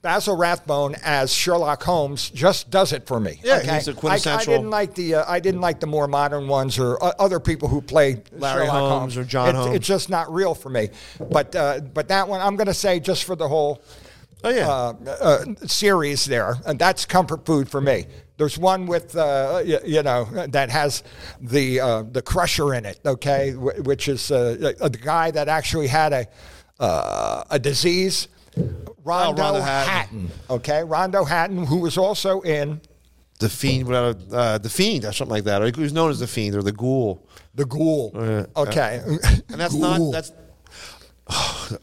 Basil 0.00 0.36
Rathbone 0.36 0.96
as 1.02 1.32
Sherlock 1.32 1.82
Holmes 1.82 2.30
just 2.30 2.70
does 2.70 2.92
it 2.92 3.06
for 3.06 3.20
me. 3.20 3.40
Yeah, 3.44 3.56
okay? 3.58 3.74
he's 3.74 3.88
a 3.88 3.92
I, 3.92 3.94
I 3.94 3.96
quintessential- 3.98 4.52
I 4.54 4.56
didn't 4.56 4.70
like 4.70 4.94
the 4.94 5.14
uh, 5.16 5.24
I 5.28 5.40
didn't 5.40 5.60
like 5.60 5.80
the 5.80 5.86
more 5.86 6.08
modern 6.08 6.48
ones 6.48 6.78
or 6.78 7.02
uh, 7.02 7.12
other 7.18 7.38
people 7.40 7.68
who 7.68 7.80
played 7.82 8.22
Larry 8.32 8.66
Sherlock 8.66 8.72
Holmes 8.80 8.90
Holmes 8.98 9.16
or 9.18 9.24
John 9.24 9.48
It- 9.50 9.54
Holmes. 9.54 9.76
It's 9.76 9.86
just 9.86 10.08
not 10.08 10.32
real 10.32 10.54
for 10.54 10.70
me. 10.70 10.88
But 11.30 11.54
uh, 11.54 11.80
but 11.80 12.08
that 12.08 12.26
one 12.28 12.40
I'm 12.40 12.56
going 12.56 12.68
to 12.68 12.74
say 12.74 13.00
just 13.00 13.24
for 13.24 13.36
the 13.36 13.48
whole 13.48 13.82
Oh 14.44 14.50
yeah. 14.50 14.68
uh, 14.68 14.92
uh, 15.20 15.44
series 15.66 16.24
there, 16.24 16.56
and 16.66 16.76
that's 16.78 17.04
comfort 17.04 17.46
food 17.46 17.68
for 17.68 17.80
me. 17.80 18.06
There's 18.38 18.58
one 18.58 18.86
with 18.86 19.14
uh, 19.14 19.62
you, 19.64 19.78
you 19.84 20.02
know 20.02 20.24
that 20.48 20.68
has 20.70 21.04
the 21.40 21.78
uh, 21.80 22.02
the 22.10 22.22
crusher 22.22 22.74
in 22.74 22.84
it, 22.86 22.98
okay, 23.06 23.52
wh- 23.52 23.84
which 23.86 24.08
is 24.08 24.32
uh, 24.32 24.74
uh, 24.80 24.88
the 24.88 24.98
guy 24.98 25.30
that 25.30 25.48
actually 25.48 25.86
had 25.86 26.12
a 26.12 26.26
uh, 26.80 27.44
a 27.50 27.58
disease. 27.60 28.26
Rondo, 29.04 29.42
Rondo 29.42 29.60
Hatton. 29.60 29.90
Hatton. 29.90 30.30
okay, 30.50 30.84
Rondo 30.84 31.24
Hatton, 31.24 31.66
who 31.66 31.78
was 31.78 31.96
also 31.98 32.40
in 32.42 32.80
the 33.40 33.48
fiend, 33.48 33.86
without 33.88 34.16
uh, 34.32 34.58
the 34.58 34.70
fiend, 34.70 35.04
or 35.04 35.12
something 35.12 35.32
like 35.32 35.44
that. 35.44 35.62
Or 35.62 35.66
he 35.66 35.80
was 35.80 35.92
known 35.92 36.10
as 36.10 36.20
the 36.20 36.26
fiend 36.26 36.54
or 36.54 36.62
the 36.62 36.72
ghoul. 36.72 37.26
the 37.54 37.64
Ghoul. 37.64 38.12
yeah. 38.14 38.46
okay, 38.56 39.00
And 39.04 39.60
that's 39.60 39.74
Ghoul. 39.74 40.12
not 40.12 40.12
that's. 40.12 40.32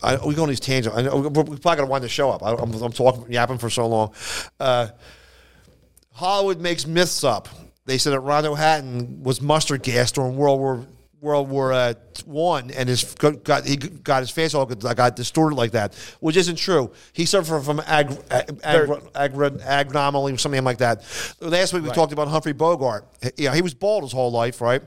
I, 0.04 0.18
we 0.26 0.36
go 0.36 0.44
on 0.44 0.50
these 0.50 0.60
tangents. 0.60 0.96
I 0.98 1.02
know, 1.02 1.18
we're 1.18 1.30
probably 1.32 1.58
going 1.60 1.78
to 1.80 1.86
wind 1.86 2.04
the 2.04 2.10
show 2.10 2.30
up. 2.30 2.44
I, 2.44 2.54
I'm, 2.54 2.72
I'm 2.74 2.92
talking 2.92 3.32
yapping 3.32 3.58
for 3.58 3.70
so 3.70 3.88
long. 3.88 4.14
Uh, 4.60 4.90
Hollywood 6.14 6.60
makes 6.60 6.86
myths 6.86 7.24
up. 7.24 7.48
They 7.86 7.98
said 7.98 8.12
that 8.12 8.20
Rondo 8.20 8.54
Hatton 8.54 9.24
was 9.24 9.42
mustard 9.42 9.82
gas 9.82 10.12
during 10.12 10.36
World 10.36 10.60
War 10.60 10.86
World 11.22 11.50
War 11.50 11.74
uh, 11.74 11.94
One, 12.26 12.72
and 12.72 12.88
his 12.88 13.14
got, 13.16 13.44
got 13.44 13.66
he 13.66 13.76
got 13.76 14.22
his 14.22 14.30
face 14.30 14.54
all 14.54 14.66
got, 14.66 14.96
got 14.96 15.16
distorted 15.16 15.56
like 15.56 15.72
that, 15.72 15.94
which 16.20 16.38
isn't 16.38 16.56
true. 16.56 16.92
He 17.14 17.26
suffered 17.26 17.62
from 17.62 17.82
ag, 17.82 18.18
ag, 18.32 18.60
ag, 18.64 19.96
or 19.96 20.38
something 20.38 20.64
like 20.64 20.78
that. 20.78 21.04
Last 21.42 21.74
week 21.74 21.84
we 21.84 21.90
talked 21.90 22.14
about 22.14 22.28
Humphrey 22.30 22.54
Bogart. 22.54 23.06
Yeah, 23.38 23.54
he 23.54 23.62
was 23.62 23.74
bald 23.74 24.04
his 24.04 24.12
whole 24.12 24.32
life, 24.32 24.62
right? 24.62 24.82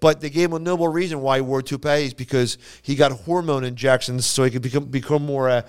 But 0.00 0.20
they 0.20 0.30
gave 0.30 0.50
him 0.50 0.54
a 0.54 0.58
noble 0.58 0.88
reason 0.88 1.20
why 1.20 1.38
he 1.38 1.40
wore 1.40 1.62
toupees 1.62 2.14
because 2.14 2.58
he 2.82 2.94
got 2.94 3.12
hormone 3.12 3.64
injections 3.64 4.26
so 4.26 4.44
he 4.44 4.50
could 4.50 4.62
become 4.62 4.84
become 4.84 5.24
more 5.24 5.48
uh, 5.48 5.62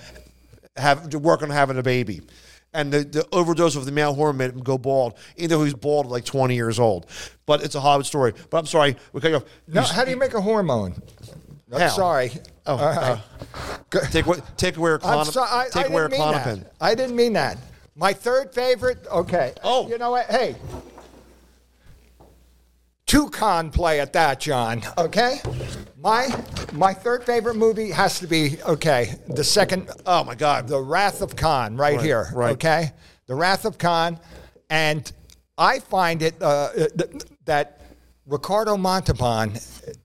have 0.75 1.09
to 1.09 1.19
work 1.19 1.41
on 1.41 1.49
having 1.49 1.77
a 1.77 1.83
baby. 1.83 2.21
And 2.73 2.91
the, 2.91 3.03
the 3.03 3.27
overdose 3.31 3.75
of 3.75 3.85
the 3.85 3.91
male 3.91 4.13
hormone 4.15 4.37
made 4.37 4.49
him 4.51 4.61
go 4.63 4.77
bald, 4.77 5.13
even 5.37 5.49
though 5.51 5.59
he 5.59 5.65
was 5.65 5.73
bald 5.75 6.07
at 6.07 6.11
like 6.11 6.25
20 6.25 6.55
years 6.55 6.79
old. 6.79 7.05
But 7.45 7.63
it's 7.63 7.75
a 7.75 7.79
Hollywood 7.81 8.05
story. 8.07 8.33
But 8.49 8.57
I'm 8.57 8.65
sorry, 8.65 8.95
we 9.11 9.21
cut 9.21 9.29
you 9.31 9.37
off. 9.37 9.43
no, 9.67 9.81
You- 9.81 9.87
how 9.87 10.03
do 10.05 10.11
you 10.11 10.17
make 10.17 10.33
a 10.33 10.41
hormone? 10.41 10.95
I'm 11.71 11.81
How? 11.81 11.87
sorry. 11.89 12.31
Oh, 12.65 12.77
right. 12.77 12.97
Uh, 12.97 13.17
go- 13.89 13.99
take? 14.11 14.25
Take 14.57 14.77
away 14.77 14.91
a 14.91 14.93
I'm 14.95 14.99
clon- 15.01 15.25
sorry, 15.25 15.49
I, 15.51 15.67
take 15.71 15.85
I 15.85 15.89
away 15.89 16.03
a 16.03 16.07
didn't 16.09 16.19
mean 16.23 16.31
that. 16.31 16.45
Klonopin. 16.45 16.65
I 16.81 16.95
didn't 16.95 17.15
mean 17.15 17.33
that. 17.33 17.57
My 17.95 18.13
third 18.13 18.53
favorite. 18.53 19.05
Okay. 19.11 19.53
Oh. 19.63 19.87
you 19.87 19.97
know 19.97 20.11
what? 20.11 20.25
Hey, 20.27 20.55
two 23.13 23.29
con 23.29 23.69
play 23.69 23.99
at 23.99 24.11
that, 24.13 24.39
John. 24.39 24.81
Okay. 24.97 25.39
My 25.99 26.27
my 26.73 26.95
third 26.95 27.23
favorite 27.23 27.55
movie 27.55 27.91
has 27.91 28.19
to 28.19 28.27
be 28.27 28.57
okay. 28.63 29.13
The 29.27 29.43
second, 29.43 29.91
Oh 30.07 30.23
my 30.23 30.33
God! 30.33 30.67
The 30.67 30.79
Wrath 30.81 31.21
of 31.21 31.35
Khan, 31.35 31.77
right, 31.77 31.95
Right, 31.97 32.03
here. 32.03 32.31
right. 32.33 32.53
Okay. 32.53 32.91
The 33.27 33.35
Wrath 33.35 33.65
of 33.65 33.77
Khan, 33.77 34.19
and 34.71 35.09
I 35.59 35.77
find 35.77 36.23
it 36.23 36.41
uh, 36.41 36.71
th- 36.73 37.23
that 37.45 37.81
Ricardo 38.25 38.77
Montalban 38.77 39.53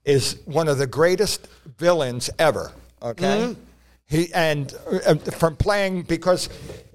is 0.04 0.40
one 0.44 0.68
of 0.68 0.76
the 0.76 0.86
greatest 0.86 1.48
villains 1.78 2.28
ever. 2.38 2.72
Okay. 3.02 3.24
Mm-hmm. 3.38 3.60
He 4.04 4.32
and 4.34 4.74
uh, 5.06 5.14
from 5.14 5.56
playing 5.56 6.02
because 6.02 6.50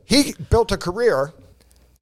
he 0.05 0.35
built 0.51 0.71
a 0.71 0.77
career 0.77 1.33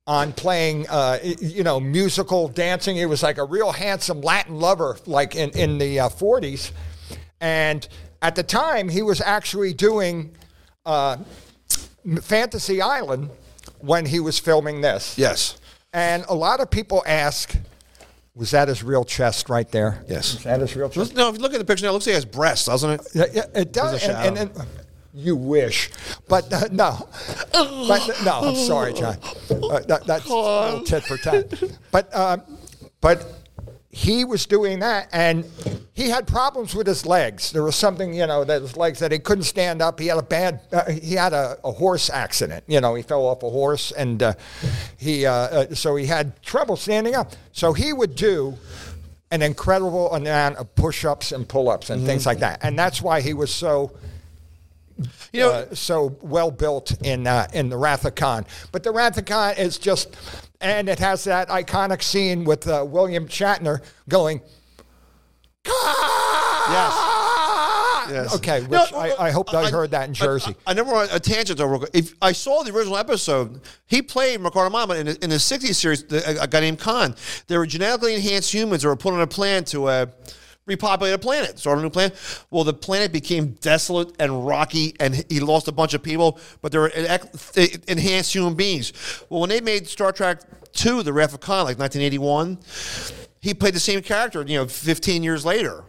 on 0.07 0.33
playing, 0.33 0.87
uh, 0.89 1.19
you 1.39 1.63
know, 1.63 1.79
musical 1.79 2.47
dancing. 2.47 2.95
He 2.95 3.05
was 3.05 3.21
like 3.23 3.37
a 3.37 3.43
real 3.43 3.71
handsome 3.71 4.21
Latin 4.21 4.59
lover, 4.59 4.97
like 5.05 5.35
in 5.35 5.51
in 5.51 5.77
the 5.77 5.99
uh, 6.01 6.09
40s, 6.09 6.71
and 7.39 7.87
at 8.21 8.35
the 8.35 8.43
time 8.43 8.89
he 8.89 9.01
was 9.01 9.21
actually 9.21 9.73
doing 9.73 10.35
uh, 10.85 11.17
Fantasy 12.21 12.81
Island 12.81 13.29
when 13.79 14.05
he 14.05 14.19
was 14.19 14.39
filming 14.39 14.81
this. 14.81 15.17
yes, 15.17 15.57
And 15.93 16.25
a 16.29 16.35
lot 16.35 16.59
of 16.59 16.69
people 16.69 17.03
ask, 17.05 17.55
was 18.35 18.51
that 18.51 18.67
his 18.67 18.83
real 18.83 19.03
chest 19.03 19.49
right 19.49 19.69
there? 19.71 20.03
Yes. 20.07 20.35
Is 20.35 20.43
that 20.43 20.59
his 20.61 20.75
real 20.75 20.89
chest? 20.89 21.15
no. 21.15 21.29
If 21.29 21.35
you 21.35 21.41
look 21.41 21.53
at 21.53 21.59
the 21.59 21.65
picture 21.65 21.85
now, 21.85 21.89
it 21.89 21.93
looks 21.93 22.05
like 22.05 22.11
he 22.11 22.15
has 22.15 22.25
breasts, 22.25 22.65
doesn't 22.67 22.89
it? 22.89 23.01
Yeah, 23.13 23.25
yeah, 23.33 23.43
it 23.55 23.71
does. 23.71 24.03
And, 24.03 24.37
and, 24.37 24.51
and 24.51 24.67
you 25.13 25.35
wish, 25.35 25.89
but 26.27 26.51
uh, 26.53 26.67
no, 26.71 27.07
but 27.51 28.09
no. 28.23 28.39
I'm 28.43 28.55
sorry, 28.55 28.93
John. 28.93 29.17
Uh, 29.49 29.79
that, 29.87 30.03
that's 30.05 30.25
a 30.25 30.33
little 30.33 30.83
tit 30.83 31.03
for 31.03 31.17
tat. 31.17 31.51
But 31.91 32.15
um, 32.15 32.43
but 33.01 33.25
he 33.89 34.23
was 34.23 34.45
doing 34.45 34.79
that, 34.79 35.09
and 35.11 35.45
he 35.93 36.09
had 36.09 36.25
problems 36.25 36.73
with 36.73 36.87
his 36.87 37.05
legs. 37.05 37.51
There 37.51 37.63
was 37.63 37.75
something, 37.75 38.13
you 38.13 38.25
know, 38.25 38.45
that 38.45 38.61
his 38.61 38.77
legs 38.77 38.99
that 38.99 39.11
he 39.11 39.19
couldn't 39.19 39.43
stand 39.43 39.81
up. 39.81 39.99
He 39.99 40.07
had 40.07 40.17
a 40.17 40.23
bad, 40.23 40.61
uh, 40.71 40.89
he 40.89 41.15
had 41.15 41.33
a, 41.33 41.57
a 41.63 41.71
horse 41.71 42.09
accident. 42.09 42.63
You 42.67 42.79
know, 42.79 42.95
he 42.95 43.03
fell 43.03 43.25
off 43.25 43.43
a 43.43 43.49
horse, 43.49 43.91
and 43.91 44.23
uh, 44.23 44.33
he, 44.97 45.25
uh, 45.25 45.33
uh, 45.33 45.75
so 45.75 45.97
he 45.97 46.05
had 46.05 46.41
trouble 46.41 46.77
standing 46.77 47.15
up. 47.15 47.33
So 47.51 47.73
he 47.73 47.91
would 47.91 48.15
do 48.15 48.57
an 49.29 49.41
incredible 49.41 50.13
amount 50.13 50.55
of 50.55 50.73
push-ups 50.75 51.33
and 51.33 51.47
pull-ups 51.47 51.89
and 51.89 52.05
things 52.05 52.25
like 52.25 52.39
that, 52.39 52.63
and 52.63 52.79
that's 52.79 53.01
why 53.01 53.19
he 53.19 53.33
was 53.33 53.53
so 53.53 53.91
You 55.33 55.41
know, 55.41 55.51
uh, 55.51 55.75
so 55.75 56.17
well 56.21 56.51
built 56.51 56.95
in 57.05 57.27
uh, 57.27 57.47
in 57.53 57.69
the 57.69 57.77
Wrath 57.77 58.05
of 58.05 58.15
Khan. 58.15 58.45
But 58.71 58.83
the 58.83 58.91
Wrath 58.91 59.17
of 59.17 59.25
Khan 59.25 59.55
is 59.57 59.77
just, 59.77 60.15
and 60.59 60.89
it 60.89 60.99
has 60.99 61.23
that 61.25 61.49
iconic 61.49 62.01
scene 62.03 62.43
with 62.43 62.67
uh, 62.67 62.85
William 62.87 63.27
Shatner 63.27 63.81
going, 64.09 64.41
Khan! 65.63 66.71
Yes. 68.11 68.35
Okay, 68.35 68.61
which 68.61 68.91
No, 68.91 68.97
I, 68.97 69.27
I 69.27 69.31
hope 69.31 69.53
I, 69.53 69.69
heard 69.69 69.91
that 69.91 70.07
in 70.07 70.13
Jersey. 70.13 70.55
I, 70.65 70.71
I, 70.71 70.73
never 70.73 70.91
want 70.91 71.13
a 71.13 71.19
tangent 71.19 71.57
though. 71.57 71.65
Real 71.65 71.79
quick. 71.79 71.91
If 71.93 72.13
I 72.21 72.31
saw 72.31 72.63
the 72.63 72.73
original 72.73 72.97
episode, 72.97 73.61
he 73.87 74.01
played 74.01 74.41
Ricardo 74.41 74.69
Mama 74.69 74.95
in, 74.95 75.05
the- 75.07 75.23
in 75.23 75.29
the 75.29 75.37
'60s 75.37 75.75
series. 75.75 76.03
A, 76.11 76.43
a 76.43 76.47
guy 76.47 76.59
named 76.59 76.79
Khan. 76.79 77.15
They 77.47 77.57
were 77.57 77.65
genetically 77.65 78.15
enhanced 78.15 78.53
humans 78.53 78.83
who 78.83 78.89
were 78.89 78.95
put 78.95 79.13
on 79.13 79.21
a 79.21 79.27
plan 79.27 79.63
to 79.65 79.85
uh, 79.85 80.05
repopulate 80.71 81.13
a 81.13 81.17
planet, 81.17 81.59
start 81.59 81.79
a 81.79 81.81
new 81.81 81.89
planet. 81.89 82.17
Well, 82.49 82.63
the 82.63 82.73
planet 82.73 83.11
became 83.11 83.51
desolate 83.61 84.13
and 84.19 84.45
rocky, 84.45 84.95
and 84.99 85.25
he 85.29 85.39
lost 85.39 85.67
a 85.67 85.71
bunch 85.71 85.93
of 85.93 86.01
people. 86.01 86.39
But 86.61 86.71
they 86.71 86.77
were 86.77 86.91
enhanced 87.87 88.33
human 88.33 88.55
beings. 88.55 88.93
Well, 89.29 89.41
when 89.41 89.49
they 89.49 89.61
made 89.61 89.87
Star 89.87 90.11
Trek 90.11 90.41
Two: 90.73 91.03
The 91.03 91.13
Wrath 91.13 91.33
of 91.33 91.39
Khan, 91.39 91.65
like 91.65 91.77
1981, 91.77 92.59
he 93.39 93.53
played 93.53 93.73
the 93.73 93.79
same 93.79 94.01
character. 94.01 94.43
You 94.43 94.59
know, 94.59 94.67
15 94.67 95.23
years 95.23 95.45
later 95.45 95.83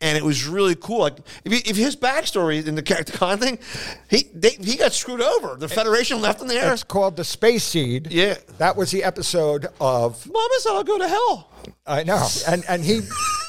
and 0.00 0.18
it 0.18 0.24
was 0.24 0.46
really 0.46 0.74
cool. 0.74 1.00
Like 1.00 1.18
if, 1.44 1.52
you, 1.52 1.60
if 1.64 1.76
his 1.76 1.96
backstory 1.96 2.66
in 2.66 2.74
the 2.74 2.82
character 2.82 3.16
Khan 3.16 3.38
thing, 3.38 3.58
he 4.10 4.24
they, 4.34 4.50
he 4.50 4.76
got 4.76 4.92
screwed 4.92 5.22
over. 5.22 5.56
The 5.56 5.68
Federation 5.68 6.20
left 6.20 6.42
him 6.42 6.48
there. 6.48 6.72
It's 6.72 6.84
called 6.84 7.16
the 7.16 7.24
Space 7.24 7.64
Seed. 7.64 8.08
Yeah. 8.10 8.36
that 8.58 8.76
was 8.76 8.90
the 8.90 9.04
episode 9.04 9.66
of 9.80 10.26
Mama 10.26 10.54
said 10.58 10.72
I'll 10.72 10.84
go 10.84 10.98
to 10.98 11.08
hell. 11.08 11.50
I 11.86 12.02
know, 12.04 12.26
and 12.46 12.64
and 12.68 12.84
he 12.84 13.00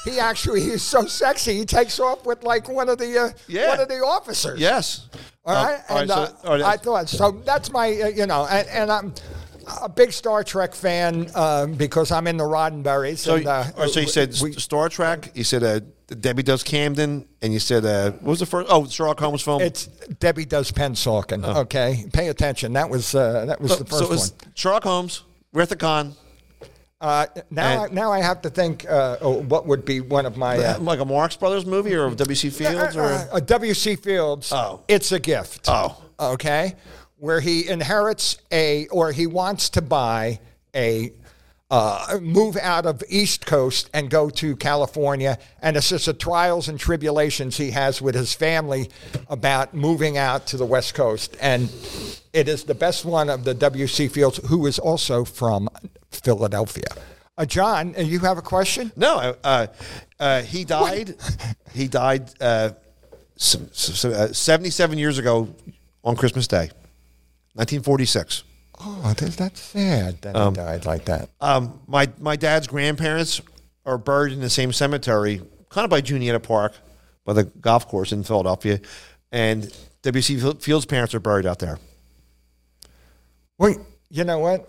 he 0.08 0.18
actually 0.20 0.60
he's 0.62 0.82
so 0.82 1.06
sexy. 1.06 1.54
He 1.58 1.64
takes 1.64 1.98
off 2.00 2.24
with 2.26 2.42
like 2.44 2.68
one 2.68 2.88
of 2.88 2.98
the 2.98 3.18
uh, 3.18 3.30
Yeah. 3.46 3.68
one 3.68 3.80
of 3.80 3.88
the 3.88 3.96
officers. 3.98 4.58
Yes. 4.60 5.08
All 5.44 5.54
Uh, 5.56 5.64
right, 5.64 5.80
all 5.88 5.96
right, 5.96 6.00
and 6.02 6.10
so- 6.10 6.14
uh, 6.16 6.32
all 6.44 6.52
right, 6.52 6.62
I 6.62 6.76
thought 6.76 7.08
so. 7.08 7.30
That's 7.44 7.72
my, 7.72 7.88
uh, 8.02 8.08
you 8.08 8.26
know, 8.26 8.46
and, 8.50 8.68
and 8.68 8.92
I'm 8.92 9.14
a 9.82 9.88
big 9.88 10.12
Star 10.12 10.42
Trek 10.44 10.74
fan 10.74 11.30
um, 11.34 11.72
because 11.74 12.10
I'm 12.10 12.26
in 12.26 12.36
the 12.36 12.44
Roddenberries. 12.44 13.18
So, 13.18 13.36
and, 13.36 13.46
uh, 13.46 13.64
right, 13.76 13.88
so 13.90 14.00
you 14.00 14.08
said 14.08 14.34
we- 14.42 14.52
Star 14.54 14.88
Trek. 14.88 15.30
You 15.34 15.44
said 15.44 15.62
uh, 15.62 15.80
Debbie 16.20 16.42
Does 16.42 16.62
Camden, 16.62 17.26
and 17.42 17.52
you 17.52 17.58
said 17.60 17.84
uh, 17.84 18.10
what 18.12 18.22
was 18.30 18.40
the 18.40 18.46
first? 18.46 18.68
Oh, 18.70 18.86
Sherlock 18.86 19.20
Holmes 19.20 19.42
film. 19.42 19.60
it's 19.62 19.86
Debbie 20.20 20.44
does 20.46 20.70
Pennsauken. 20.72 21.44
Okay, 21.44 22.04
pay 22.12 22.28
attention. 22.28 22.72
That 22.74 22.88
was 22.90 23.14
uh, 23.14 23.44
that 23.46 23.60
was 23.60 23.78
the 23.78 23.84
Oh. 23.84 23.86
so 23.88 23.96
first 23.98 24.02
it 24.04 24.08
was 24.10 24.30
one. 24.32 24.52
Sherlock 24.54 24.84
Holmes, 24.84 25.22
of 25.54 25.78
Khan, 25.78 26.14
Uh, 27.00 27.26
now, 27.50 27.84
I, 27.84 27.88
now 27.90 28.12
I 28.12 28.20
have 28.20 28.42
to 28.42 28.50
think. 28.50 28.84
Uh, 28.88 29.18
oh, 29.20 29.42
what 29.42 29.66
would 29.66 29.84
be 29.84 30.00
one 30.00 30.26
of 30.26 30.36
my 30.36 30.58
uh, 30.58 30.78
like 30.80 30.98
a 30.98 31.04
Marx 31.04 31.36
Brothers 31.36 31.64
movie 31.64 31.94
or 31.94 32.08
a 32.08 32.14
W.C. 32.14 32.50
Fields 32.50 32.96
or 32.96 33.04
a 33.04 33.28
uh, 33.34 33.40
W.C. 33.40 33.96
Fields. 33.96 34.52
Oh. 34.52 34.82
it's 34.88 35.12
a 35.12 35.20
gift. 35.20 35.66
Oh. 35.68 36.02
okay, 36.18 36.74
where 37.18 37.40
he 37.40 37.68
inherits 37.68 38.38
a 38.50 38.88
or 38.88 39.12
he 39.12 39.26
wants 39.26 39.70
to 39.70 39.82
buy 39.82 40.40
a. 40.74 41.12
Uh, 41.70 42.18
move 42.22 42.56
out 42.56 42.86
of 42.86 43.02
East 43.10 43.44
Coast 43.44 43.90
and 43.92 44.08
go 44.08 44.30
to 44.30 44.56
California, 44.56 45.38
and 45.60 45.76
it's 45.76 45.90
just 45.90 46.06
the 46.06 46.14
trials 46.14 46.66
and 46.66 46.80
tribulations 46.80 47.58
he 47.58 47.72
has 47.72 48.00
with 48.00 48.14
his 48.14 48.32
family 48.32 48.88
about 49.28 49.74
moving 49.74 50.16
out 50.16 50.46
to 50.46 50.56
the 50.56 50.64
West 50.64 50.94
Coast, 50.94 51.36
and 51.42 51.70
it 52.32 52.48
is 52.48 52.64
the 52.64 52.74
best 52.74 53.04
one 53.04 53.28
of 53.28 53.44
the 53.44 53.52
W.C. 53.52 54.08
Fields, 54.08 54.38
who 54.46 54.64
is 54.66 54.78
also 54.78 55.26
from 55.26 55.68
Philadelphia. 56.10 56.86
Uh, 57.36 57.44
John, 57.44 57.94
uh, 57.98 58.00
you 58.00 58.20
have 58.20 58.38
a 58.38 58.42
question? 58.42 58.90
No, 58.96 59.36
uh, 59.44 59.66
uh, 60.18 60.40
he 60.42 60.64
died. 60.64 61.16
he 61.74 61.86
died 61.86 62.30
uh, 62.40 62.70
s- 63.36 63.58
s- 63.72 64.04
uh, 64.06 64.32
77 64.32 64.96
years 64.96 65.18
ago 65.18 65.54
on 66.02 66.16
Christmas 66.16 66.46
Day, 66.48 66.70
1946. 67.52 68.44
Oh, 68.80 69.14
that's, 69.16 69.36
that's 69.36 69.60
sad 69.60 70.22
that 70.22 70.36
he 70.36 70.54
died 70.54 70.86
like 70.86 71.06
that. 71.06 71.30
Um, 71.40 71.80
my 71.86 72.08
my 72.18 72.36
dad's 72.36 72.66
grandparents 72.66 73.40
are 73.84 73.98
buried 73.98 74.32
in 74.32 74.40
the 74.40 74.50
same 74.50 74.72
cemetery, 74.72 75.40
kind 75.68 75.84
of 75.84 75.90
by 75.90 76.00
Juniata 76.00 76.40
Park, 76.40 76.74
by 77.24 77.32
the 77.32 77.44
golf 77.44 77.88
course 77.88 78.12
in 78.12 78.22
Philadelphia, 78.22 78.80
and 79.32 79.74
W.C. 80.02 80.38
Fields' 80.60 80.86
parents 80.86 81.14
are 81.14 81.20
buried 81.20 81.46
out 81.46 81.58
there. 81.58 81.78
Wait, 83.58 83.78
you 84.10 84.24
know 84.24 84.38
what? 84.38 84.68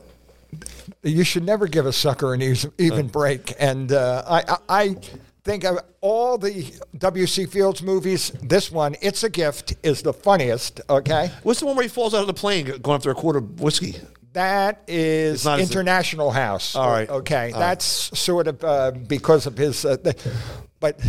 You 1.04 1.24
should 1.24 1.44
never 1.44 1.68
give 1.68 1.86
a 1.86 1.94
sucker 1.94 2.34
an 2.34 2.42
eas- 2.42 2.66
even 2.80 3.08
break. 3.08 3.54
And 3.60 3.92
uh, 3.92 4.24
I, 4.28 4.42
I, 4.42 4.58
I 4.70 4.96
think 5.44 5.64
of 5.64 5.80
all 6.02 6.38
the 6.38 6.66
W.C. 6.98 7.46
Fields 7.46 7.82
movies, 7.82 8.32
this 8.42 8.72
one, 8.72 8.96
It's 9.02 9.24
a 9.24 9.30
Gift, 9.30 9.76
is 9.84 10.02
the 10.02 10.14
funniest, 10.14 10.82
okay? 10.90 11.32
What's 11.44 11.60
the 11.60 11.66
one 11.66 11.76
where 11.76 11.84
he 11.84 11.90
falls 11.90 12.14
out 12.14 12.22
of 12.22 12.28
the 12.28 12.34
plane 12.34 12.66
going 12.82 12.96
after 12.96 13.12
a 13.12 13.16
quart 13.16 13.36
of 13.36 13.60
whiskey? 13.60 13.96
That 14.34 14.84
is 14.88 15.46
International 15.48 16.30
House. 16.32 16.76
All 16.76 16.90
right. 16.90 17.10
Okay. 17.10 17.36
All 17.52 17.52
right. 17.54 17.60
That's 17.60 17.86
sort 18.18 18.48
of 18.48 18.64
uh, 18.64 18.92
because 18.92 19.48
of 19.48 19.58
his, 19.58 19.84
uh, 19.84 19.96
the, 19.98 20.16
but 20.80 21.00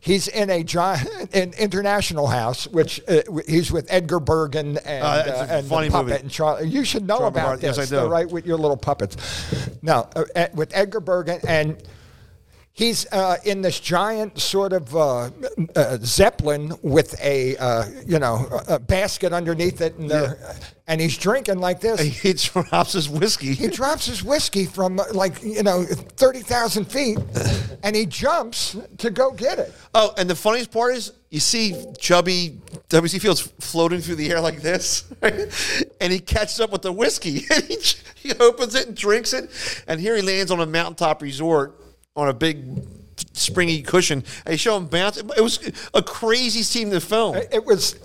he's 0.00 0.28
in 0.28 0.50
a 0.50 0.62
giant 0.62 1.34
in 1.34 1.54
International 1.54 2.26
House, 2.26 2.66
which 2.68 3.00
uh, 3.08 3.22
he's 3.48 3.72
with 3.72 3.86
Edgar 3.90 4.20
Bergen 4.20 4.76
and, 4.84 5.02
Uh, 5.02 5.06
uh, 5.06 5.46
and 5.48 5.66
funny 5.66 5.88
puppet 5.88 6.08
movie. 6.08 6.20
and 6.20 6.30
Charlie. 6.30 6.68
You 6.68 6.84
should 6.84 7.06
know 7.06 7.16
Charlie 7.16 7.28
about 7.28 7.46
Bart, 7.46 7.62
yes, 7.62 7.78
I 7.78 7.86
do. 7.86 8.06
right? 8.06 8.30
With 8.30 8.44
your 8.44 8.58
little 8.58 8.76
puppets. 8.76 9.16
No, 9.80 10.06
uh, 10.14 10.24
uh, 10.36 10.46
with 10.54 10.72
Edgar 10.74 11.00
Bergen 11.00 11.40
and. 11.48 11.82
He's 12.76 13.10
uh, 13.10 13.38
in 13.42 13.62
this 13.62 13.80
giant 13.80 14.38
sort 14.38 14.74
of 14.74 14.94
uh, 14.94 15.30
uh, 15.74 15.96
zeppelin 16.02 16.74
with 16.82 17.18
a 17.22 17.56
uh, 17.56 17.84
you 18.06 18.18
know 18.18 18.46
a 18.68 18.78
basket 18.78 19.32
underneath 19.32 19.80
it, 19.80 19.96
and, 19.96 20.10
they're- 20.10 20.38
and 20.86 21.00
he's 21.00 21.16
drinking 21.16 21.58
like 21.58 21.80
this. 21.80 21.98
He 21.98 22.34
drops 22.34 22.92
his 22.92 23.08
whiskey. 23.08 23.54
He 23.54 23.68
drops 23.68 24.04
his 24.04 24.22
whiskey 24.22 24.66
from 24.66 25.00
uh, 25.00 25.04
like 25.12 25.42
you 25.42 25.62
know 25.62 25.84
thirty 25.84 26.40
thousand 26.40 26.84
feet, 26.84 27.18
and 27.82 27.96
he 27.96 28.04
jumps 28.04 28.76
to 28.98 29.08
go 29.08 29.30
get 29.30 29.58
it. 29.58 29.72
Oh, 29.94 30.12
and 30.18 30.28
the 30.28 30.36
funniest 30.36 30.70
part 30.70 30.96
is 30.96 31.14
you 31.30 31.40
see 31.40 31.82
chubby 31.98 32.60
W.C. 32.90 33.18
Fields 33.20 33.40
floating 33.58 34.02
through 34.02 34.16
the 34.16 34.30
air 34.30 34.40
like 34.42 34.60
this, 34.60 35.04
and 35.22 36.12
he 36.12 36.18
catches 36.18 36.60
up 36.60 36.72
with 36.72 36.82
the 36.82 36.92
whiskey, 36.92 37.46
and 37.54 37.64
he, 37.64 37.78
he 38.16 38.32
opens 38.34 38.74
it 38.74 38.86
and 38.88 38.94
drinks 38.94 39.32
it, 39.32 39.48
and 39.88 39.98
here 39.98 40.14
he 40.14 40.20
lands 40.20 40.50
on 40.50 40.60
a 40.60 40.66
mountaintop 40.66 41.22
resort 41.22 41.80
on 42.16 42.28
a 42.28 42.34
big 42.34 42.82
springy 43.32 43.82
cushion. 43.82 44.24
They 44.44 44.56
show 44.56 44.76
him 44.76 44.86
bounce. 44.86 45.18
It 45.18 45.40
was 45.42 45.60
a 45.94 46.02
crazy 46.02 46.62
scene 46.62 46.90
to 46.90 47.00
film. 47.00 47.36
It 47.36 47.64
was. 47.64 47.96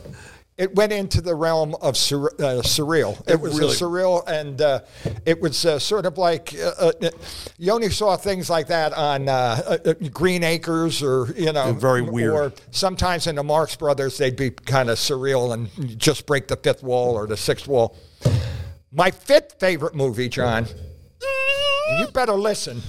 It 0.58 0.76
went 0.76 0.92
into 0.92 1.22
the 1.22 1.34
realm 1.34 1.74
of 1.82 1.98
sur- 1.98 2.28
uh, 2.38 2.62
surreal. 2.62 3.20
It, 3.22 3.32
It 3.32 3.40
was 3.42 3.58
really- 3.58 3.74
surreal, 3.74 4.28
and 4.28 4.62
uh, 4.62 4.82
it 5.26 5.42
was 5.42 5.66
uh, 5.66 5.80
sort 5.80 6.06
of 6.06 6.20
like 6.20 6.54
uh, 6.54 6.92
uh, 7.02 7.10
you 7.58 7.72
only 7.72 7.90
saw 7.90 8.16
things 8.16 8.48
like 8.48 8.68
that 8.68 8.94
on 8.94 9.28
uh, 9.28 9.32
uh, 9.66 9.78
uh, 9.90 9.94
Green 10.12 10.44
Acres, 10.44 11.02
or 11.02 11.34
you 11.36 11.52
know, 11.52 11.74
Very 11.74 12.04
weird. 12.04 12.34
Or 12.34 12.54
sometimes 12.70 13.26
in 13.26 13.36
the 13.38 13.44
Marx 13.44 13.76
Brothers, 13.76 14.20
they'd 14.20 14.36
be 14.36 14.52
kind 14.52 14.92
of 14.92 15.00
surreal 15.00 15.54
and 15.54 15.98
just 15.98 16.28
break 16.28 16.48
the 16.48 16.58
fifth 16.58 16.84
wall 16.84 17.16
or 17.16 17.26
the 17.26 17.38
sixth 17.38 17.68
wall. 17.68 17.98
My 18.92 19.10
fifth 19.10 19.56
favorite 19.60 19.96
movie, 19.96 20.30
John. 20.30 20.68
you 21.98 22.08
better 22.14 22.34
listen. 22.34 22.82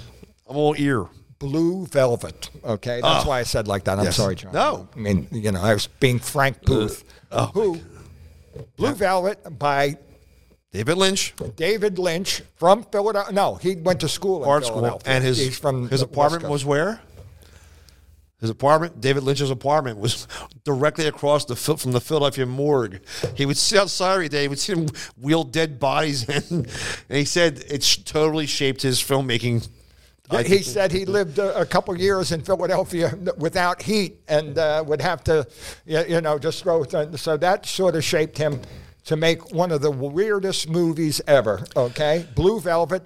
I'm 0.48 0.56
all 0.56 0.74
ear. 0.78 1.06
Blue 1.38 1.86
Velvet. 1.86 2.50
Okay, 2.64 3.00
that's 3.00 3.24
Oh. 3.24 3.28
why 3.28 3.40
I 3.40 3.42
said 3.42 3.66
like 3.66 3.84
that. 3.84 3.98
I'm 3.98 4.04
Yes. 4.04 4.16
sorry, 4.16 4.36
John. 4.36 4.52
No. 4.52 4.88
I 4.94 4.98
mean, 4.98 5.26
you 5.32 5.50
know, 5.50 5.60
I 5.60 5.74
was 5.74 5.88
being 5.98 6.18
Frank 6.20 6.58
uh, 6.58 6.66
Booth. 6.66 7.04
oh, 7.32 7.46
who 7.46 7.80
Blue 8.76 8.92
Velvet 8.94 9.58
by 9.58 9.96
David 10.72 10.96
Lynch, 10.98 11.34
David 11.56 11.98
Lynch 11.98 12.42
from 12.56 12.84
Philadelphia. 12.84 13.32
No, 13.32 13.56
he 13.56 13.74
went 13.74 14.00
to 14.00 14.08
school 14.08 14.44
art 14.44 14.64
school, 14.66 15.00
and 15.04 15.24
his 15.24 15.38
He's 15.38 15.58
from 15.58 15.88
his 15.88 16.00
apartment 16.02 16.48
was 16.48 16.64
where? 16.64 17.00
His 18.40 18.50
apartment, 18.50 19.00
David 19.00 19.22
Lynch's 19.22 19.50
apartment, 19.50 19.98
was 19.98 20.26
directly 20.64 21.06
across 21.06 21.44
the 21.44 21.54
from 21.56 21.92
the 21.92 22.00
Philadelphia 22.00 22.46
morgue. 22.46 23.00
He 23.36 23.46
would 23.46 23.56
sit 23.56 23.78
outside 23.78 24.14
every 24.14 24.28
day. 24.28 24.42
He 24.42 24.48
would 24.48 24.58
see 24.58 24.72
him 24.74 24.88
wheel 25.20 25.44
dead 25.44 25.78
bodies 25.80 26.28
in, 26.50 26.66
and 27.08 27.18
he 27.18 27.24
said 27.24 27.64
it 27.68 27.98
totally 28.04 28.46
shaped 28.46 28.82
his 28.82 29.00
filmmaking. 29.00 29.68
I 30.38 30.42
he 30.42 30.62
said 30.62 30.92
he 30.92 31.04
lived 31.04 31.38
a, 31.38 31.60
a 31.60 31.66
couple 31.66 31.96
years 31.98 32.32
in 32.32 32.42
Philadelphia 32.42 33.16
without 33.36 33.82
heat 33.82 34.20
and 34.28 34.58
uh, 34.58 34.84
would 34.86 35.00
have 35.00 35.22
to, 35.24 35.46
you, 35.86 36.20
know, 36.20 36.38
just 36.38 36.62
throw. 36.62 36.84
Th- 36.84 37.16
so 37.18 37.36
that 37.36 37.66
sort 37.66 37.96
of 37.96 38.04
shaped 38.04 38.38
him 38.38 38.60
to 39.04 39.16
make 39.16 39.52
one 39.52 39.72
of 39.72 39.80
the 39.80 39.90
weirdest 39.90 40.68
movies 40.68 41.20
ever. 41.26 41.64
Okay, 41.76 42.26
Blue 42.34 42.60
Velvet. 42.60 43.02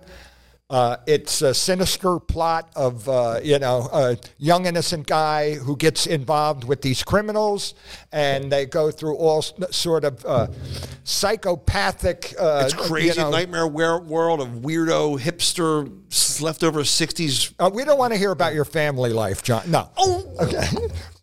Uh, 0.68 0.96
it's 1.06 1.42
a 1.42 1.54
sinister 1.54 2.18
plot 2.18 2.68
of 2.74 3.08
uh, 3.08 3.38
you 3.40 3.56
know 3.60 3.88
a 3.92 4.16
young 4.38 4.66
innocent 4.66 5.06
guy 5.06 5.54
who 5.54 5.76
gets 5.76 6.08
involved 6.08 6.64
with 6.64 6.82
these 6.82 7.04
criminals, 7.04 7.74
and 8.10 8.50
they 8.50 8.66
go 8.66 8.90
through 8.90 9.14
all 9.16 9.42
sort 9.42 10.02
of 10.04 10.24
uh, 10.26 10.48
psychopathic. 11.04 12.34
Uh, 12.36 12.62
It's 12.64 12.74
crazy 12.74 13.08
you 13.10 13.14
know- 13.14 13.30
nightmare 13.30 13.68
world 13.68 14.40
of 14.40 14.48
weirdo 14.62 15.20
hipster 15.20 15.88
leftover 16.42 16.80
'60s. 16.80 17.52
Uh, 17.60 17.70
we 17.72 17.84
don't 17.84 17.98
want 17.98 18.12
to 18.12 18.18
hear 18.18 18.32
about 18.32 18.52
your 18.52 18.64
family 18.64 19.12
life, 19.12 19.44
John. 19.44 19.70
No. 19.70 19.88
Oh, 19.96 20.24
Okay. 20.40 20.66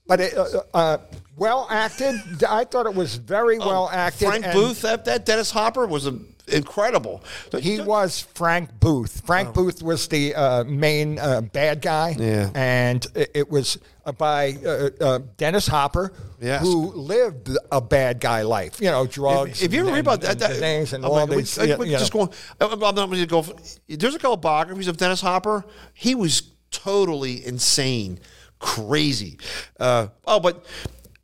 But 0.06 0.20
it, 0.20 0.34
uh, 0.74 0.98
well 1.36 1.68
acted. 1.70 2.16
I 2.48 2.64
thought 2.66 2.86
it 2.86 2.96
was 2.96 3.16
very 3.16 3.60
well 3.60 3.90
acted. 3.92 4.28
Oh, 4.28 4.32
Frank 4.32 4.54
Booth, 4.54 4.82
that, 4.82 5.06
that 5.06 5.26
Dennis 5.26 5.52
Hopper 5.52 5.86
was 5.88 6.08
a, 6.08 6.20
incredible. 6.48 7.24
He 7.60 7.80
was 7.82 8.22
Frank 8.34 8.80
Booth. 8.80 9.26
Frank 9.26 9.54
Booth 9.54 9.82
was 9.82 10.08
the 10.08 10.36
uh, 10.36 10.64
main 10.66 11.18
uh, 11.20 11.42
bad 11.42 11.82
guy. 11.82 12.16
Oh. 12.20 12.22
Yeah. 12.22 12.50
And 12.54 13.06
it, 13.16 13.32
it 13.34 13.50
was 13.50 13.78
uh, 14.06 14.12
by 14.12 14.54
uh, 14.66 14.90
uh, 15.00 15.20
Dennis 15.38 15.68
Hopper, 15.68 16.14
Yes. 16.40 16.62
who 16.62 16.92
lived 16.92 17.50
a 17.72 17.80
bad 17.80 18.20
guy 18.20 18.42
life. 18.42 18.82
You 18.82 18.92
know, 18.92 19.08
drugs. 19.08 19.62
If, 19.62 19.68
if 19.70 19.74
you 19.74 19.82
ever 19.82 19.92
read 19.92 20.00
about 20.00 20.22
that, 20.22 20.40
that 20.40 20.58
things 20.58 20.92
and 20.92 21.06
I'm 21.06 21.12
all 21.12 21.26
like, 21.26 21.30
these. 21.30 21.58
you- 21.58 21.78
we 21.78 21.92
you 21.92 21.98
just 21.98 22.12
going. 22.12 22.30
I'm 22.60 22.80
not 22.80 22.96
going 22.96 23.12
to 23.12 23.26
go. 23.26 23.46
There's 23.88 24.16
a 24.16 24.20
couple 24.20 24.38
biographies 24.38 24.90
of 24.90 24.98
Dennis 24.98 25.22
Hopper. 25.22 25.64
He 25.94 26.16
was 26.16 26.52
totally 26.72 27.46
insane, 27.46 28.20
crazy. 28.60 29.40
Uh, 29.80 30.08
oh, 30.26 30.42
but 30.42 30.66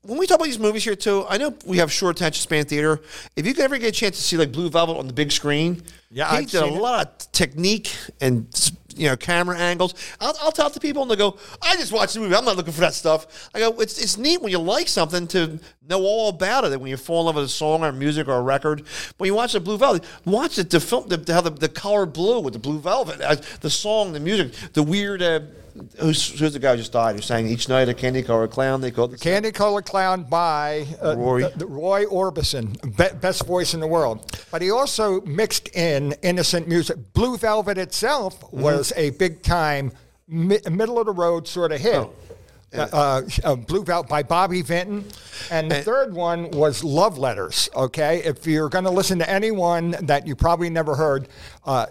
when 0.04 0.18
we 0.18 0.26
talk 0.28 0.36
about 0.36 0.46
these 0.46 0.60
movies 0.60 0.84
here 0.84 0.96
too, 0.96 1.26
I 1.30 1.38
know 1.38 1.54
we 1.66 1.78
have 1.78 1.92
short 1.92 2.16
attention 2.18 2.42
span 2.42 2.66
theater. 2.66 3.02
If 3.36 3.46
you 3.46 3.54
could 3.54 3.64
ever 3.66 3.78
get 3.78 3.90
a 3.90 3.92
chance 3.92 4.18
to 4.18 4.24
see 4.24 4.38
like 4.38 4.52
Blue 4.52 4.70
Velvet 4.70 4.98
on 4.98 5.08
the 5.08 5.14
big 5.14 5.32
screen, 5.32 5.84
Yeah, 6.10 6.32
he 6.40 6.46
did 6.46 6.56
a 6.62 6.66
seen 6.66 6.74
it. 6.76 6.82
lot 6.82 7.06
of 7.22 7.32
technique 7.32 7.94
and 8.22 8.48
you 8.96 9.08
know 9.10 9.18
camera 9.18 9.58
angles. 9.58 9.94
I'll, 10.20 10.36
I'll 10.42 10.52
talk 10.52 10.72
to 10.74 10.80
people 10.80 11.02
and 11.02 11.12
they 11.12 11.16
go, 11.18 11.38
"I 11.62 11.76
just 11.76 11.92
watched 11.92 12.14
the 12.14 12.22
movie. 12.22 12.34
I'm 12.36 12.46
not 12.46 12.56
looking 12.58 12.74
for 12.74 12.82
that 12.82 12.94
stuff." 12.94 13.50
I 13.54 13.60
go, 13.60 13.72
"It's 13.82 14.02
it's 14.02 14.18
neat 14.18 14.42
when 14.42 14.52
you 14.52 14.60
like 14.60 14.88
something 14.88 15.28
to 15.28 15.60
know 15.88 16.02
all 16.02 16.30
about 16.30 16.64
it. 16.64 16.72
And 16.72 16.82
when 16.82 16.90
you 16.92 16.98
fall 16.98 17.22
in 17.22 17.26
love 17.28 17.36
with 17.36 17.46
a 17.46 17.50
song 17.50 17.84
or 17.84 17.92
music 17.92 18.28
or 18.28 18.34
a 18.36 18.42
record, 18.42 18.84
when 19.18 19.28
you 19.28 19.34
watch 19.34 19.52
the 19.54 19.60
Blue 19.60 19.78
Velvet, 19.78 20.04
watch 20.26 20.58
it 20.60 20.70
the 20.70 20.80
film, 20.80 21.08
the, 21.10 21.22
how 21.34 21.42
the, 21.42 21.50
the 21.50 21.70
color 21.70 22.06
blue 22.06 22.40
with 22.40 22.54
the 22.54 22.60
Blue 22.60 22.80
Velvet, 22.80 23.20
uh, 23.22 23.36
the 23.62 23.70
song, 23.70 24.14
the 24.14 24.20
music, 24.22 24.54
the 24.74 24.84
weird." 24.84 25.22
Uh, 25.22 25.42
who's, 26.00 26.40
who's 26.40 26.54
the 26.54 26.60
guy 26.60 26.72
who 26.72 26.78
just 26.78 26.92
died 26.92 27.16
Who's 27.16 27.26
saying 27.26 27.48
each 27.48 27.68
night 27.70 27.90
a 27.90 27.94
candy 27.94 28.22
colored 28.24 28.52
clown? 28.52 28.82
They 28.82 28.92
called 28.92 29.12
the 29.12 29.18
Candy 29.18 29.52
Colored 29.52 29.86
Clown 29.86 30.24
by 30.24 30.86
uh, 31.04 31.16
Roy. 31.18 31.44
the- 31.44 31.58
the 31.60 31.66
Roy 31.68 32.06
Orbison, 32.06 32.74
be- 32.98 33.18
best 33.20 33.46
voice 33.46 33.74
in 33.74 33.80
the 33.80 33.88
world. 33.88 34.40
But 34.52 34.62
he 34.62 34.72
also 34.72 35.22
mixed 35.22 35.76
in 35.76 36.14
innocent 36.24 36.68
music. 36.68 36.98
Blue 37.14 37.38
Velvet 37.38 37.78
itself 37.78 38.40
Mm-hmm. 38.42 38.62
was 38.62 38.94
a 38.96 39.12
big 39.12 39.42
time, 39.44 39.92
mi- 40.28 40.60
middle 40.70 41.00
of 41.00 41.06
the 41.06 41.14
road 41.14 41.48
sort 41.48 41.72
of 41.72 41.80
hit. 41.82 41.96
Oh. 41.96 42.14
Uh, 42.72 42.88
uh, 42.94 43.22
uh, 43.44 43.56
Blue 43.56 43.84
Velvet 43.84 44.08
by 44.08 44.22
Bobby 44.22 44.62
Vinton. 44.62 45.04
And 45.50 45.72
the 45.72 45.78
And- 45.78 45.86
third 45.86 46.14
one 46.14 46.52
was 46.52 46.84
Love 46.84 47.18
Letters. 47.18 47.68
Okay. 47.76 48.22
If 48.24 48.46
you're 48.46 48.70
going 48.70 48.84
to 48.84 48.92
listen 48.92 49.18
to 49.20 49.28
anyone 49.30 49.96
that 50.02 50.28
you 50.28 50.36
probably 50.36 50.70
never 50.70 50.96
heard, 50.96 51.28
uh, 51.66 51.88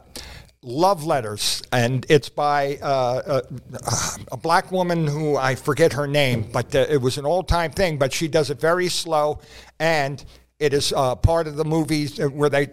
Love 0.63 1.05
Letters, 1.05 1.63
and 1.71 2.05
it's 2.09 2.29
by 2.29 2.79
uh, 2.83 3.41
uh, 3.43 4.11
a 4.33 4.37
black 4.37 4.73
woman 4.73 5.07
who 5.07 5.37
I 5.37 5.55
forget 5.55 5.93
her 5.93 6.07
name, 6.07 6.49
but 6.53 6.75
uh, 6.75 6.87
it 6.91 7.01
was 7.01 7.17
an 7.17 7.25
old 7.25 7.47
time 7.47 7.71
thing. 7.71 7.97
But 7.97 8.13
she 8.13 8.27
does 8.27 8.51
it 8.51 8.61
very 8.61 8.89
slow, 8.89 9.39
and 9.79 10.25
it 10.59 10.75
is 10.75 10.93
uh, 10.93 11.15
part 11.15 11.47
of 11.47 11.55
the 11.55 11.65
movies 11.65 12.19
where 12.19 12.51
they 12.51 12.69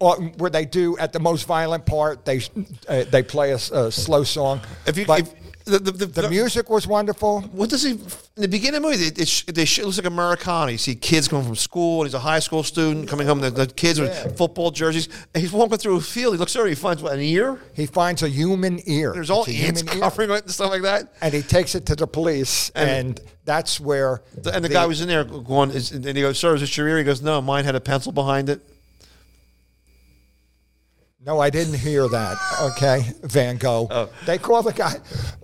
uh, 0.00 0.14
where 0.38 0.50
they 0.50 0.64
do 0.64 0.96
at 0.96 1.12
the 1.12 1.20
most 1.20 1.46
violent 1.46 1.84
part. 1.84 2.24
They 2.24 2.40
uh, 2.88 3.04
they 3.04 3.22
play 3.22 3.52
a 3.52 3.58
slow 3.58 4.24
song. 4.24 4.62
If 4.86 4.96
you, 4.96 5.04
but 5.04 5.20
if, 5.20 5.34
the, 5.70 5.78
the, 5.78 6.06
the, 6.06 6.06
the 6.22 6.30
music 6.30 6.68
was 6.68 6.86
wonderful. 6.86 7.42
What 7.52 7.70
does 7.70 7.82
he? 7.82 7.92
In 7.92 8.42
the 8.42 8.48
beginning 8.48 8.76
of 8.76 8.82
the 8.82 8.88
movie, 8.90 9.04
it, 9.06 9.18
it, 9.18 9.54
they 9.54 9.62
it 9.62 9.78
looks 9.84 9.96
like 9.98 10.06
Americana. 10.06 10.72
You 10.72 10.78
see 10.78 10.94
kids 10.94 11.28
coming 11.28 11.46
from 11.46 11.56
school, 11.56 12.00
and 12.00 12.08
he's 12.08 12.14
a 12.14 12.18
high 12.20 12.38
school 12.38 12.62
student 12.62 13.08
coming 13.08 13.26
home. 13.26 13.40
The, 13.40 13.50
the 13.50 13.66
kids 13.66 14.00
with 14.00 14.36
football 14.36 14.70
jerseys. 14.70 15.08
And 15.34 15.42
he's 15.42 15.52
walking 15.52 15.78
through 15.78 15.96
a 15.96 16.00
field. 16.00 16.34
He 16.34 16.38
looks 16.38 16.54
over. 16.56 16.68
He 16.68 16.74
finds 16.74 17.02
what, 17.02 17.12
an 17.14 17.20
ear. 17.20 17.60
He 17.74 17.86
finds 17.86 18.22
a 18.22 18.28
human 18.28 18.80
ear. 18.86 19.12
There's 19.12 19.30
all 19.30 19.46
ants 19.48 19.80
human 19.80 19.96
ear. 19.96 20.00
covering 20.00 20.30
it 20.30 20.42
and 20.42 20.50
stuff 20.50 20.70
like 20.70 20.82
that. 20.82 21.12
and 21.20 21.32
he 21.32 21.42
takes 21.42 21.74
it 21.74 21.86
to 21.86 21.96
the 21.96 22.06
police, 22.06 22.70
And- 22.74 22.90
and, 22.90 23.20
that's 23.46 23.80
where 23.80 24.22
And 24.52 24.64
the, 24.64 24.68
guy 24.68 24.86
was 24.86 25.00
in 25.00 25.08
there 25.08 25.24
going, 25.24 25.70
is, 25.70 25.90
and 25.90 26.04
he 26.04 26.12
goes, 26.22 26.38
"Sir, 26.38 26.54
is 26.54 26.60
this 26.60 26.76
your 26.76 26.86
ear?" 26.86 26.98
He 26.98 27.04
goes, 27.04 27.20
"No, 27.20 27.40
mine 27.40 27.64
had 27.64 27.74
a 27.74 27.80
pencil 27.80 28.12
behind 28.12 28.48
it." 28.48 28.60
No, 31.24 31.38
I 31.38 31.50
didn't 31.50 31.74
hear 31.74 32.08
that. 32.08 32.36
Okay, 32.62 33.04
Van 33.22 33.56
Gogh. 33.58 33.88
Oh. 33.90 34.08
They 34.26 34.38
call 34.38 34.62
the 34.62 34.72
guy 34.72 34.94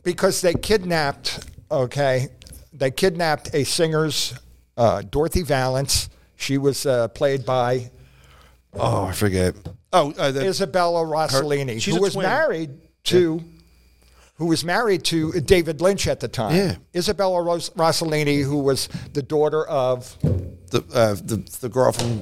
because 0.02 0.40
they 0.40 0.54
kidnapped. 0.54 1.50
Okay, 1.70 2.28
they 2.72 2.90
kidnapped 2.90 3.54
a 3.54 3.64
singer's 3.64 4.34
uh, 4.76 5.02
Dorothy 5.02 5.42
Vallens. 5.42 6.08
She 6.36 6.58
was 6.58 6.86
uh, 6.86 7.08
played 7.08 7.44
by 7.44 7.90
Oh, 8.78 9.04
I 9.06 9.12
forget. 9.12 9.54
Oh, 9.92 10.12
uh, 10.18 10.30
the, 10.30 10.46
Isabella 10.46 11.04
Rossellini, 11.04 11.80
she's 11.80 11.94
who 11.94 12.00
was 12.00 12.14
twin. 12.14 12.26
married 12.26 12.70
to. 13.04 13.42
Who 14.38 14.46
was 14.46 14.64
married 14.64 15.02
to 15.04 15.32
David 15.40 15.80
Lynch 15.80 16.06
at 16.06 16.20
the 16.20 16.28
time? 16.28 16.54
Yeah. 16.54 16.76
Isabella 16.94 17.42
Ros- 17.42 17.70
Rossellini, 17.70 18.42
who 18.44 18.58
was 18.58 18.86
the 19.14 19.22
daughter 19.22 19.66
of 19.66 20.14
the, 20.70 20.84
uh, 20.92 21.14
the 21.14 21.36
the 21.60 21.68
girl 21.70 21.90
from 21.92 22.18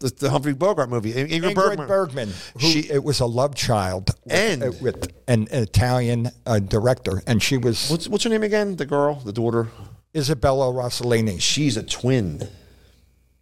the, 0.00 0.12
the 0.18 0.28
Humphrey 0.30 0.52
Bogart 0.52 0.90
movie, 0.90 1.12
Ingrid, 1.14 1.30
Ingrid 1.40 1.54
Bergman. 1.54 1.88
Bergman. 1.88 2.28
who 2.54 2.60
She- 2.60 2.90
it 2.90 3.02
was 3.02 3.20
a 3.20 3.26
love 3.26 3.54
child 3.54 4.10
with, 4.26 4.32
And- 4.34 4.62
uh, 4.62 4.72
with 4.82 5.10
an 5.26 5.48
Italian 5.50 6.30
uh, 6.44 6.58
director, 6.58 7.22
and 7.26 7.42
she 7.42 7.56
was 7.56 7.88
What's 7.90 8.08
what's 8.08 8.24
her 8.24 8.30
name 8.30 8.42
again? 8.42 8.76
The 8.76 8.86
girl, 8.86 9.14
the 9.14 9.32
daughter. 9.32 9.68
Isabella 10.14 10.70
Rossellini. 10.72 11.40
She's 11.40 11.76
a 11.78 11.82
twin 11.82 12.46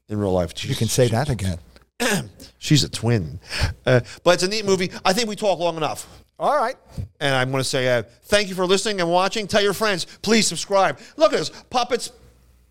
in 0.08 0.18
real 0.18 0.32
life. 0.32 0.64
You 0.64 0.76
can 0.76 0.86
say 0.88 1.08
that 1.08 1.28
again. 1.28 1.58
She's 2.58 2.84
a 2.84 2.88
twin. 2.88 3.40
Uh, 3.84 4.00
but 4.24 4.34
it's 4.34 4.42
a 4.42 4.48
neat 4.48 4.64
movie. 4.64 4.90
I 5.04 5.12
think 5.12 5.28
we 5.28 5.36
talked 5.36 5.60
long 5.60 5.76
enough. 5.76 6.06
All 6.38 6.56
right. 6.56 6.76
And 7.20 7.34
I'm 7.34 7.50
going 7.50 7.62
to 7.62 7.68
say 7.68 7.96
uh, 7.98 8.02
thank 8.24 8.48
you 8.48 8.54
for 8.54 8.66
listening 8.66 9.00
and 9.00 9.10
watching. 9.10 9.46
Tell 9.46 9.62
your 9.62 9.72
friends, 9.72 10.04
please 10.22 10.46
subscribe. 10.46 10.98
Look 11.16 11.32
at 11.32 11.40
us 11.40 11.50
puppets, 11.70 12.12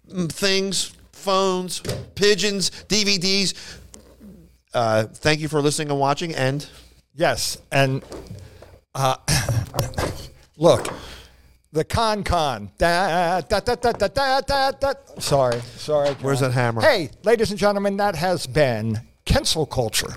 mm, 0.07 0.31
things, 0.31 0.93
phones, 1.11 1.81
pigeons, 2.13 2.69
DVDs. 2.87 3.79
Uh, 4.73 5.05
thank 5.05 5.39
you 5.39 5.47
for 5.47 5.61
listening 5.61 5.89
and 5.89 5.99
watching. 5.99 6.35
And 6.35 6.67
Yes, 7.17 7.57
and 7.71 8.03
uh, 8.93 9.15
look, 10.57 10.93
the 11.71 11.85
con 11.85 12.25
con. 12.25 12.71
Da, 12.77 13.39
da, 13.39 13.61
da, 13.61 13.75
da, 13.75 13.91
da, 13.93 14.07
da, 14.09 14.41
da, 14.41 14.71
da. 14.71 14.93
Sorry, 15.19 15.61
sorry. 15.77 16.13
Where's 16.15 16.41
that 16.41 16.51
hammer? 16.51 16.81
Hey, 16.81 17.09
ladies 17.23 17.51
and 17.51 17.59
gentlemen, 17.59 17.95
that 17.97 18.17
has 18.17 18.45
been 18.45 18.99
Kensil 19.25 19.65
culture. 19.65 20.15